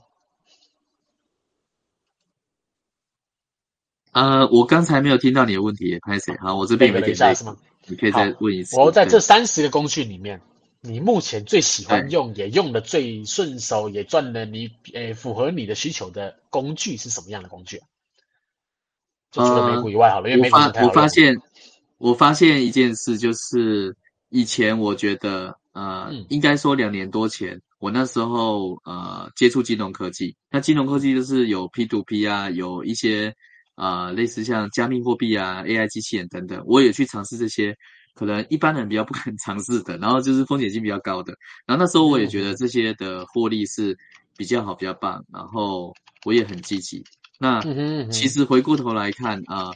[4.12, 6.38] 呃，我刚才没有听到你的问题，拍谁？
[6.38, 7.58] 好，我这边有点累，是吗？
[7.88, 8.78] 你可以再问一次。
[8.78, 10.40] 我在这三十个工具里面，
[10.82, 17.88] 你目前最喜欢用，也用的最顺手，也赚了你，诶，符合你的需求的工具是什么样的工具啊？
[19.32, 20.88] 就除了美股以外，好了，因为美股太好了。
[20.88, 21.42] 我发现，
[21.98, 23.98] 我发现一件事，就是
[24.30, 25.58] 以前我觉得。
[25.74, 33.34] 呃，嗯、应该说两年多前，我那时候呃接触金融科技，那金融科技就是有 P to P 啊，有一些
[33.76, 37.74] 呃类似像加密货币啊、AI 机器人等等，我也去尝试这些
[38.16, 41.34] 可能一般人比较不敢 尝试的，然后就是风险性比较高的。
[41.66, 43.98] 然后那时候我也觉得这些的获利是
[44.36, 47.02] 比较好、比较棒，然后我也很积极。
[47.40, 47.62] 那
[48.12, 49.76] 其实回过头来看啊、呃，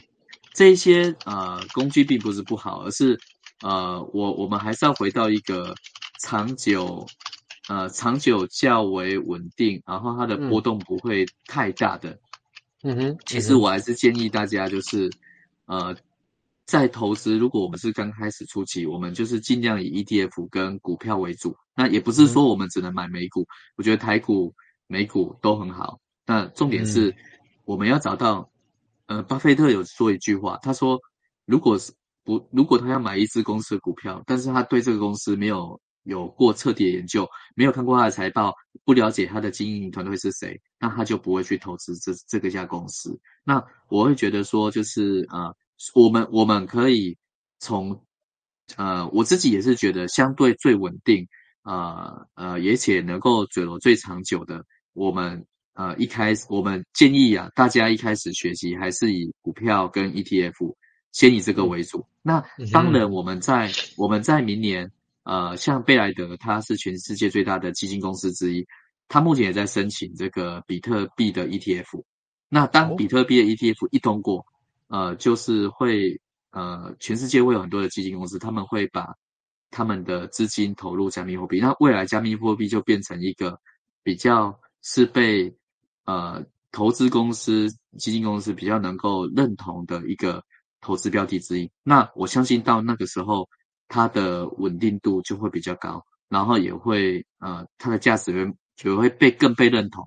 [0.52, 3.18] 这一些呃工具并不是不好，而是。
[3.62, 5.74] 呃，我我们还是要回到一个
[6.20, 7.06] 长久，
[7.68, 12.18] 呃，长久较为稳定，然后它的波动不会太大的。
[12.82, 15.10] 嗯哼，其实我还是建议大家，就是
[15.64, 15.96] 呃，
[16.66, 21.56] 在投资，如果我们是刚开始初期，我们就是尽量以 ETF 跟股票为主。
[21.74, 24.54] 那也不是说我们只能买美股，我觉得台股、
[24.86, 25.98] 美股都很好。
[26.24, 27.14] 那重点是，
[27.64, 28.48] 我们要找到，
[29.06, 31.00] 呃，巴菲特有说一句话，他说，
[31.44, 31.92] 如果是
[32.26, 38.52] 不，如果他要买一支公司的股票，但是他对这个公司没有有过彻底的研究，没有看过他的财报，
[38.84, 43.16] 不了解他的经营团队是谁，那他就不会去投资这这个家公司。
[43.44, 45.54] 那我会觉得说，就是呃，
[45.94, 47.16] 我们我们可以
[47.60, 47.96] 从
[48.76, 51.24] 呃，我自己也是觉得相对最稳定，
[51.62, 60.74] 呃呃，也且能够走最长久的，我们呃一开始我们建议啊，大家一开始学习还是以股票跟 ETF。
[61.16, 62.06] 先以这个为主。
[62.20, 68.66] 那当然，我们在我们在明年，呃，像贝莱德，它是全世界最大的基金公司之一，
[69.08, 72.04] 它目前也在申请这个比特币的 ETF。
[72.50, 74.44] 那当比特币的 ETF 一通过，
[74.88, 79.14] 呃，就是会呃，全世界会有很多的基金公司，他们会把
[79.70, 81.58] 他们的资金投入加密货币。
[81.60, 83.58] 那未来加密货币就变成一个
[84.02, 85.50] 比较是被
[86.04, 90.44] 呃投资公司、基金公司比较能够认同的一个。
[90.86, 93.48] 投资标的之一，那我相信到那个时候，
[93.88, 100.04] 它的稳定度就会比较高，然后也会呃，它的价值会就会被更被认同，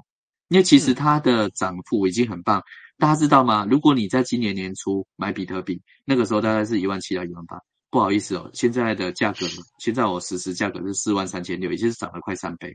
[0.48, 2.64] 因为其实它的涨幅已经很棒，
[2.98, 3.68] 大家知道吗？
[3.70, 7.60] 如果你在今年年初买比特币，那个时候大概是一万七到一万八，
[7.90, 9.46] 不好意思哦，现在的价格，
[9.80, 12.74] 现在我实时价格是四万三千六，已经是涨了快三倍。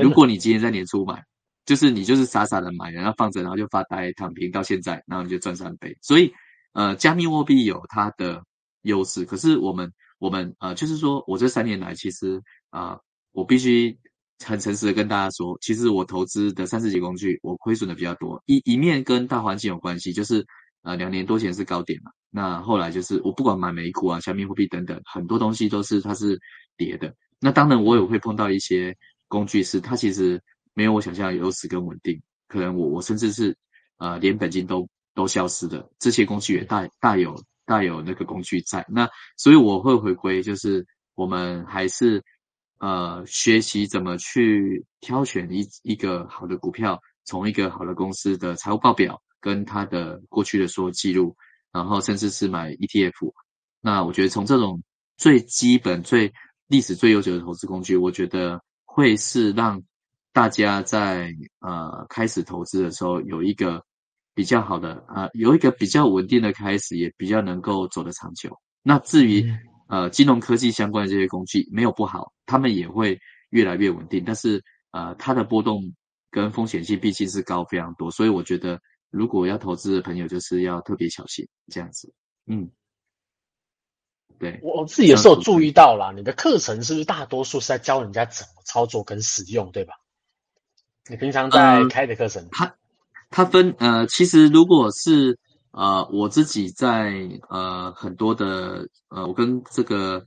[0.00, 1.20] 如果你今年在年初买，
[1.66, 6.32] 就是你就是傻傻的买，然后放着，然后就发呆躺平到现在，然后你就赚三倍，所以。
[6.78, 8.40] 呃，加密货币有它的
[8.82, 12.96] 优势，可是我们我们呃，就是说我这三年来，其实啊、
[13.32, 13.98] 我必须
[14.46, 18.40] 很诚实的跟大家说，其实我投资的三十几工具，我亏损的比较多。
[18.46, 20.46] 一一面跟大环境有关系，就是
[20.82, 26.38] 呃两年多前是高点嘛，那后来就是我不管买美股啊、加密货币等等，很多东西都是它是
[26.76, 27.12] 跌的。
[27.40, 30.40] 那当然我也会碰到一些工具是它其实
[30.74, 33.56] 没有我想象的有死跟稳定，可能我我甚至是
[33.96, 34.88] 呃连本金都
[35.18, 37.34] 都消失的，这些工具也大大有
[37.66, 38.86] 大有那个工具在。
[38.88, 42.22] 那所以我会回归，就是我们还是
[42.78, 51.34] 呃学习怎么去挑选一一个好的股票，从一个好的公司的财务报表跟它的过去的所有记录，
[51.72, 53.32] 然后甚至是买 ETF。
[53.80, 54.80] 那我觉得从这种
[55.16, 56.32] 最基本、最
[56.68, 59.82] 历史最悠久的投资工具，我觉得会是让
[60.32, 63.84] 大家在呃开始投资的时候有一个。
[64.38, 68.56] 比较好的啊、呃，有一个比较稳定的开始，也比较能够走得长久。
[68.84, 69.52] 那至于
[69.88, 73.18] 呃金融科技相关的这些工具，没有不好，他们也会
[73.50, 74.22] 越来越稳定。
[74.24, 74.62] 但是
[74.92, 75.92] 呃，它的波动
[76.30, 78.80] 跟风险性毕竟是高非常多，所以我觉得
[79.10, 82.14] 如果要投资的朋友，就是要特别小心这样子。
[82.46, 82.70] 嗯，
[84.38, 89.94] 对，我我自己也是有注意到啦，你的课程是不是大多数是在教人家怎么操作跟使用，对吧？
[91.08, 92.48] 你平常在开的课程。
[93.30, 95.38] 它分呃，其实如果是
[95.70, 100.26] 呃我自己在呃很多的呃，我跟这个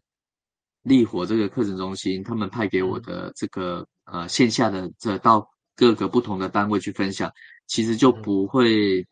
[0.84, 7.32] 立火这个课程中心，他们派给我的这个呃线下的这到各个不同的单位去分享，
[7.68, 9.06] 其实就不会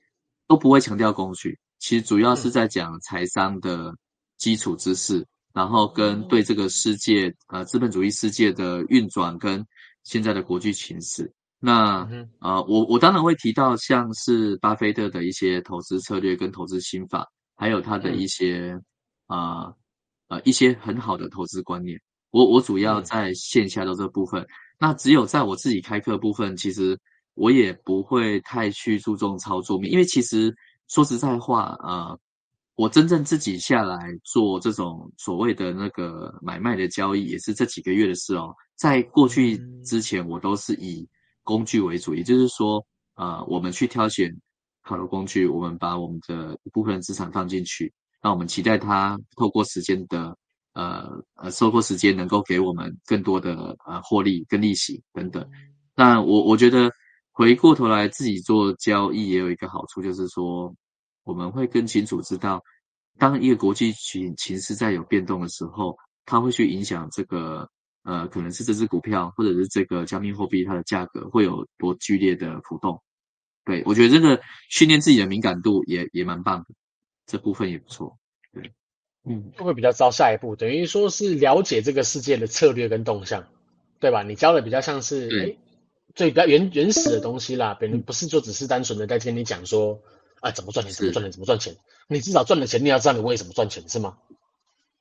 [0.48, 3.96] 都不会强调工具，其实主要是在讲财商的
[4.38, 9.66] 基础知识，然后跟对这个世界呃资本主义世界的运转跟
[10.04, 11.34] 现在的国际情势。
[11.60, 12.08] 那
[12.40, 18.80] 呃，我我当然会提到像是巴菲特的一些投资策略跟投资心法，还有他的一些
[19.28, 19.66] 啊
[20.30, 22.00] 呃，呃一些很好的投资观念。
[22.32, 24.46] 我我主要在线下的这部分，
[24.80, 26.98] 那只有在我自己开课部分，其实
[27.34, 30.56] 我也不会太去注重操作面，因为其实
[30.88, 32.18] 说实在话，呃，
[32.76, 38.56] 我真正自己下来做这种所谓的那个买卖的交易，也是这几个月的事哦。
[38.76, 41.06] 在过去之前，我都是以
[41.50, 42.86] 工具为主，也就是说，
[43.16, 44.32] 呃，我们去挑选
[44.82, 47.92] 好的工具，我们把我们的一部分资产放进去，
[48.22, 50.38] 那我们期待它透过时间的，
[50.74, 55.44] 呃呃，收获时间能够给我们更多的呃获利跟利息等等。
[55.96, 56.92] 那我我觉得
[57.32, 60.72] 回过头来自己做交易也有一个好处，就是说
[61.24, 62.62] 我们会更清楚知道，
[63.18, 67.68] 当一个国际情情势在有变动的时候，它会去影响这个。
[68.04, 73.02] 呃，可能是这只股票或者是这个加密货币，它的价格会有多剧烈的浮动。
[73.66, 76.66] 对，我觉得这个训练自己的敏感度也也蛮棒的，
[77.28, 78.18] 这部分也不错。
[78.52, 78.74] 对，
[79.26, 83.48] 嗯，会比较招下一步，等于说是了解这个世界的策略跟动向，
[84.00, 84.24] 对吧？
[84.24, 85.58] 你教的比较像是哎，
[86.16, 90.02] 最比较原原始的东西啦，别人不是就只是单纯的在跟你讲说
[90.40, 91.76] 啊怎么赚钱，怎么赚钱，怎么赚钱。
[92.08, 94.18] 你至少赚了钱，你要知道你为什么赚钱，是吗？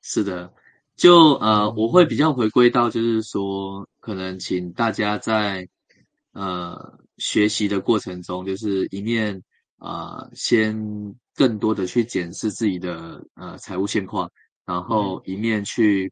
[0.03, 0.53] 是的。
[0.99, 5.65] 就呃，我会比较回归到，就是说，可能请大家在
[6.33, 9.41] 呃学习的过程中，就是一面
[9.77, 10.75] 啊、呃，先
[11.35, 14.29] 更多的去检视自己的呃财务现况，
[14.65, 16.11] 然后一面去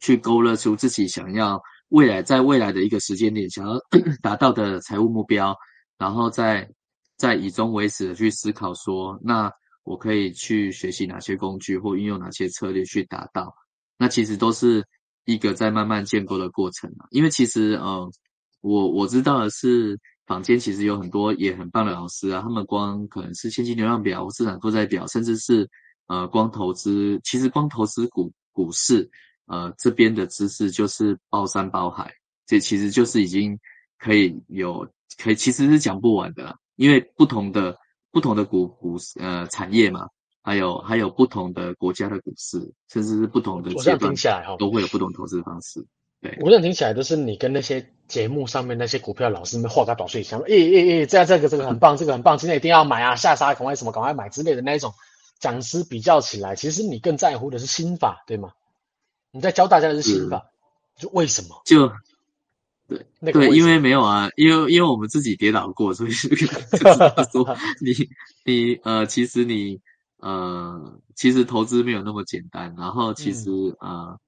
[0.00, 3.78] 去勾勒出自己想要未来在未来的一个时间点想要
[4.20, 5.56] 达到的财务目标，
[5.98, 6.68] 然后再
[7.16, 9.48] 再以终为始的去思考说，那
[9.84, 13.54] 我可以去学习哪些工具或运用哪些策略去达到。
[14.00, 14.82] 那其实都是
[15.26, 18.10] 一个在慢慢建构的过程嘛，因为其实呃，
[18.62, 25.68] 我我知道的是，坊间其实有很多也很棒的老师啊，他们光可能是现金流量表或资产负债表，甚至是
[26.06, 29.10] 呃光投资，其实光投资股股市，
[29.44, 32.10] 呃这边的知识就是包山包海，
[32.46, 33.58] 这其实就是已经
[33.98, 34.88] 可以有
[35.22, 37.76] 可以其实是讲不完的啦，因为不同的
[38.10, 40.08] 不同的股股呃产业嘛。
[40.42, 44.14] 还有还有不同的国家的股市，甚至是不同的阶段，
[44.58, 45.84] 都会有不同投资方式。
[46.22, 54.92] 对，我这样听起来都是你跟那些节目上面那些股票老师们画个短碎想说，诶诶诶，这样这个这个很棒，这个很棒，今天一定要买啊，下杀赶快什么赶快买之类的那一种
[55.38, 58.50] 讲师比较起来，其实你更在乎的是心法，对吗？
[59.30, 60.50] 你在教大家的是心法，
[60.98, 61.62] 就为什么？
[61.64, 61.90] 就
[62.86, 67.92] 对，那个对，因为没有啊，因为因为我们自己跌倒过，所以 就知道说你
[68.44, 69.80] 你呃，其实你。
[70.20, 72.74] 呃，其实投资没有那么简单。
[72.76, 73.50] 然后其实、
[73.80, 74.20] 嗯、呃，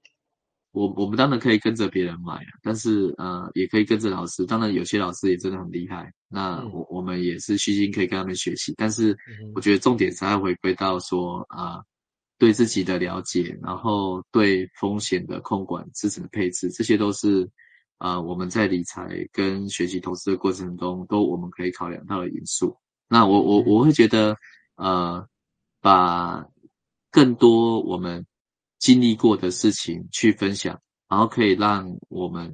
[0.71, 4.45] 我我们当然可以跟着别人买，但是呃，也可以跟着老师。
[4.45, 8.73] 当然有些老师也真的很厉害，那我我们也是虚心可以跟他们学习。
[8.75, 9.15] 但是
[9.53, 11.85] 我觉得重点是要回归到说啊、呃，
[12.39, 17.47] 对自己的了解，然后对风险的控管、资产的配置，这些都是
[17.99, 22.75] 啊、呃，我们在理财跟学习投资的过程中都我们可以考量到的因素。
[23.07, 24.35] 那我我我会觉得
[24.77, 25.23] 呃。
[25.83, 26.47] 把
[27.11, 28.25] 更多我们
[28.79, 30.79] 经历过的事情去分享，
[31.09, 32.49] 然后可以让我们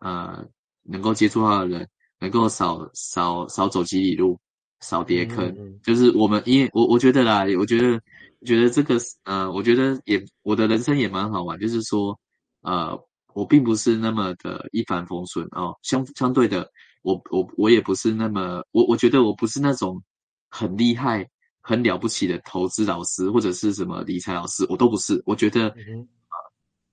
[0.00, 0.46] 呃
[0.82, 1.88] 能够接触到的人
[2.20, 4.38] 能够少少少走几里路，
[4.80, 5.46] 少跌坑。
[5.46, 7.98] 嗯嗯，就是我们因为我我觉得啦，我觉得
[8.44, 12.20] 觉得这个呃，我觉得也我的人生也蛮好玩，就是说
[12.60, 12.94] 呃，
[13.32, 16.70] 我并不是那么的一帆风顺哦，相相对的，
[17.00, 20.02] 我我我也不是那么我我觉得我不是那种
[20.50, 21.26] 很厉害。
[21.66, 25.20] 很了不起的投资老师或者是什么理财老师，我都不是。
[25.24, 25.74] 我觉得，呃，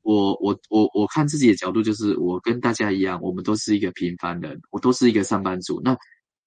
[0.01, 5.81] 我我我我看自己的角度就是，我跟大家一样，我们都是一个平凡人，我都是一个上班族。
[5.83, 5.93] 那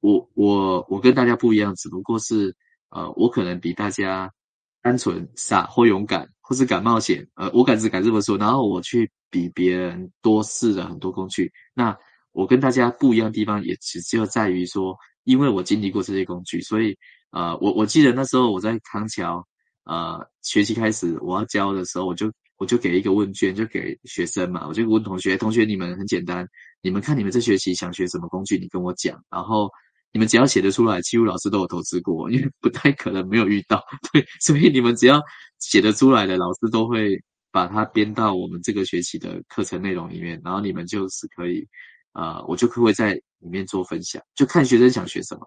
[0.01, 2.57] 我我我跟大家不一样，只不过是
[2.89, 4.33] 呃，我可能比大家
[4.81, 7.29] 单纯、傻或勇敢，或是敢冒险。
[7.35, 8.39] 呃，我敢只敢这么说。
[8.39, 11.53] 然后我去比别人多试了很多工具。
[11.75, 11.95] 那
[12.33, 16.97] 我跟大家不一样的地方，也只就在于说，因为我经历过这些工具，所以。
[17.35, 19.45] 呃，我我记得那时候我在康桥，
[19.87, 26.47] 呃，学期开始我要教的时候，我就我就给一个问卷，就给学生嘛，我就问同学，同学你们很简单，
[26.80, 29.68] 你们看你们这学期想学什么工具，你跟我讲，然后
[30.12, 33.82] 你们只要写得出来，几乎老师都有投资过，因为不太可能没有遇到，
[34.12, 35.20] 对，所以你们只要
[35.59, 37.20] 写得出来的，老师都会
[37.51, 41.66] 把它编到我们这个学期的课程内容里面，然后你们就是可以，
[42.12, 45.45] 呃，我就会在里面做分享，就看学生想学什么。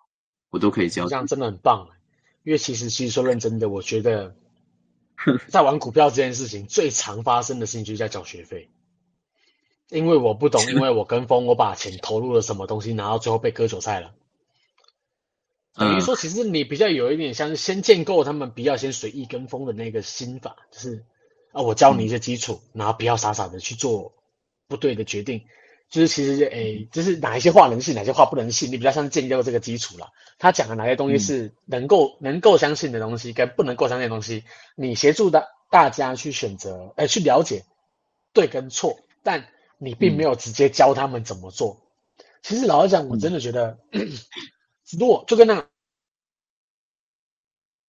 [0.50, 1.90] 我都可以教，这样真的很棒。
[2.44, 4.36] 因为其实，其实说认真的，我觉得
[5.50, 8.70] 在玩股票这件事情最常发生的事情就是在缴学费。
[9.90, 14.14] 因为我不懂，因为我跟风，我把钱投入了什么东西，然后最后被割韭菜了。
[15.74, 21.06] 等于说，其实你比较有一点像是先建构他们不要先随意跟风的那个心法，就是
[21.52, 24.14] 啊，我教你一些基础，然后不要傻傻的去做
[24.68, 25.44] 不对的决定。
[25.90, 30.12] 就是其实，诶，就是哪一些话能信，哪些话不能信，你比较像建构这个基础了。
[30.38, 34.44] 他讲的哪些东西是能够、嗯、能够相信的东西，跟不能够相信的东西，
[34.76, 37.64] 你协助大大家去选择，诶，去了解
[38.34, 41.78] 对跟错，但你并没有直接教他们怎么做。
[42.18, 44.12] 嗯、其实老实讲，我真的觉得，嗯、
[45.00, 45.66] 如果就跟那，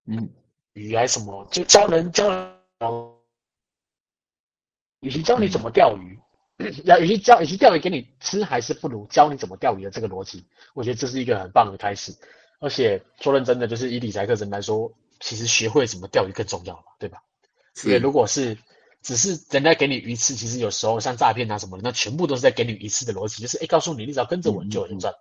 [0.05, 0.29] 嗯，
[0.73, 2.53] 鱼还是什么，就教人教人，
[4.99, 6.19] 与其教你怎么钓鱼。
[6.85, 12.15] 要与其教，与其钓鱼给你吃，还是不如教你怎么钓鱼的这个逻辑，我觉得这是一个很棒的开始。
[12.59, 17.19] 而且说认真的，就是以理财课程来说，其实学会怎么钓鱼更重要吧，对吧？
[17.85, 18.57] 因为如果是
[19.03, 25.13] 只是人家给你鱼吃，其实有时候像诈骗啊什么的，那全部都是在给你鱼吃的逻辑，就是诶告诉你，你只要跟着我，你就有钱赚。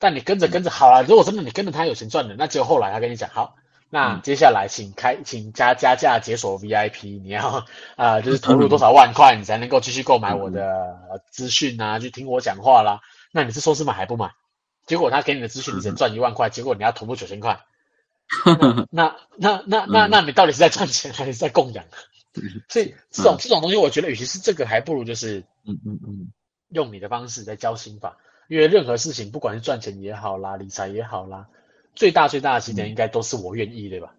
[0.00, 3.54] 但你跟着跟着好了，如果真的你跟着他有钱赚的，那只有后来他跟你讲好。
[3.90, 7.64] 那接下来，请开，请加加价解锁 VIP，你要啊、
[7.96, 13.00] 呃，就是投入多少万块，你才能够继续购买我的资讯啊，去听我讲话啦。
[13.32, 14.32] 那你是说是买还不买？
[14.86, 17.60] 结果他给你的资讯，你只赚一万块，结果你要投入九千块。
[18.90, 21.84] 那那那那那你到底是在赚钱还是在供养？
[22.68, 26.32] 所以这种这种东西，我觉得与其是这个，还不如就是嗯嗯嗯，
[26.68, 28.18] 用你的方式在教心法。
[28.48, 31.46] 因为任何事情，不管是赚钱也好啦，理财也好啦。
[31.98, 34.14] 最大最大的起点应该都是我愿意，对吧？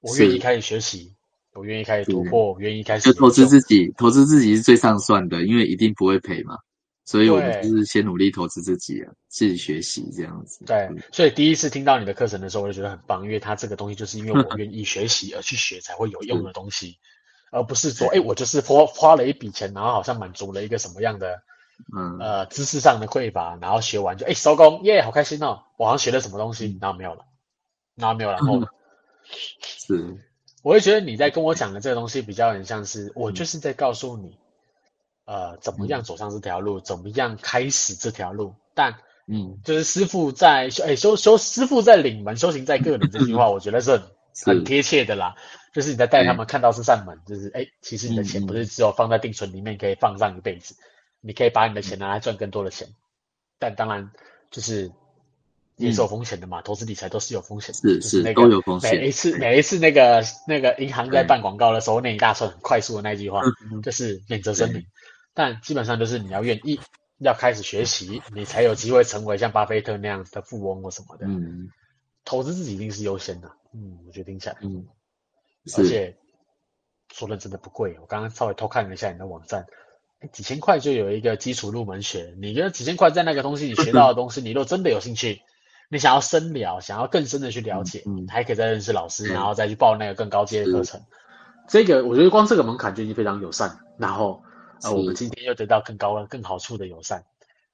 [0.00, 1.14] 我愿意开始学习，
[1.54, 3.12] 我愿意开始突破，我愿意开始。
[3.12, 6.56] 就投资自己，投资自己是最上算的，因为一定不会赔嘛。
[7.04, 10.64] 所以我们就是先努力投资自己啊，自己学习这样子。
[10.64, 16.98] 对，所以第一次听到你的课程的时候，我就觉得很棒，因为它这个东西就是因为我愿意学习而去学才会有用的东西，
[17.52, 21.40] 而不是说，哎，我就是花花了一笔钱，然后好像满足了一个什么样的。
[21.96, 25.62] 嗯，呃，知识上的匮乏，然后学完就哎收工，耶，好开心哦！
[25.76, 27.24] 我好像学了什么东西，然后没有了，
[27.94, 28.68] 然后没有 然后了。
[29.60, 30.16] 是，
[30.62, 34.38] 我会觉得你在跟我讲的这个东西比较很像是，我就是在告诉你，
[35.26, 38.54] 呃，怎么样走上这条路，怎么样开始这条路。
[38.74, 38.94] 但，
[39.26, 44.02] 嗯，就是师傅在修，哎，修修，师傅在领门，修行在个人这句话， 我觉得是很
[44.44, 45.34] 很贴切的啦。
[45.74, 50.74] 就是你在带他们看到这扇门，就是哎，其实你的钱不是只有放在定存里面可以放上一辈子。
[51.20, 52.88] 你可以把你的钱拿来赚更多的钱，
[53.58, 54.10] 但当然
[54.50, 54.90] 就是
[55.76, 56.62] 也是有风险的嘛。
[56.62, 58.94] 投资理财都是有风险的，是是那个都有风险。
[58.98, 63.42] 每一次每一次那个那个银行在办广告的时候，那一大串很快速的那句话，
[63.82, 64.86] 就是免责声明。
[65.34, 66.80] 但基本上就是你要愿意
[67.18, 71.26] 要开始学习，你才有机会成为像巴菲特那样子的富翁或什么的。
[71.26, 71.70] 嗯，
[72.24, 73.50] 投资自己一定是优先的。
[73.74, 74.86] 嗯，我觉得听起来，嗯，
[75.76, 76.16] 而且
[77.12, 77.94] 说的真的不贵。
[78.00, 79.66] 我刚刚稍微偷看了一下你的网站。
[80.32, 85.40] 几千块就有一个基础入门学，你觉得几千块在那个东西你学到的东西，你如果真的有兴趣，
[85.90, 91.00] 你想要深聊，想要更深的去了解，嗯，还可以再认识老师，然后再去报那个更高阶的课程。
[91.68, 93.78] 这个我觉得光这个门槛就已经非常友善。
[93.98, 94.42] 然后
[94.82, 97.24] 呃，我们今天又得到更高的、更好处的友善，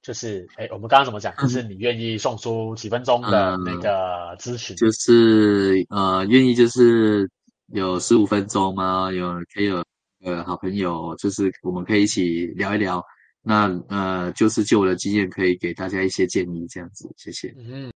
[0.01, 1.35] 就是哎，我们刚刚怎么讲？
[1.35, 7.29] 就是你愿意送出几分钟的那个咨询，就是呃，愿意就是
[7.67, 9.11] 有十五分钟吗？
[9.11, 9.83] 有可以有
[10.23, 13.03] 呃好朋友，就是我们可以一起聊一聊。
[13.41, 17.53] 那呃，就是就我的经验，可以给大家一些建议，这样子，谢谢。
[17.57, 17.91] 嗯。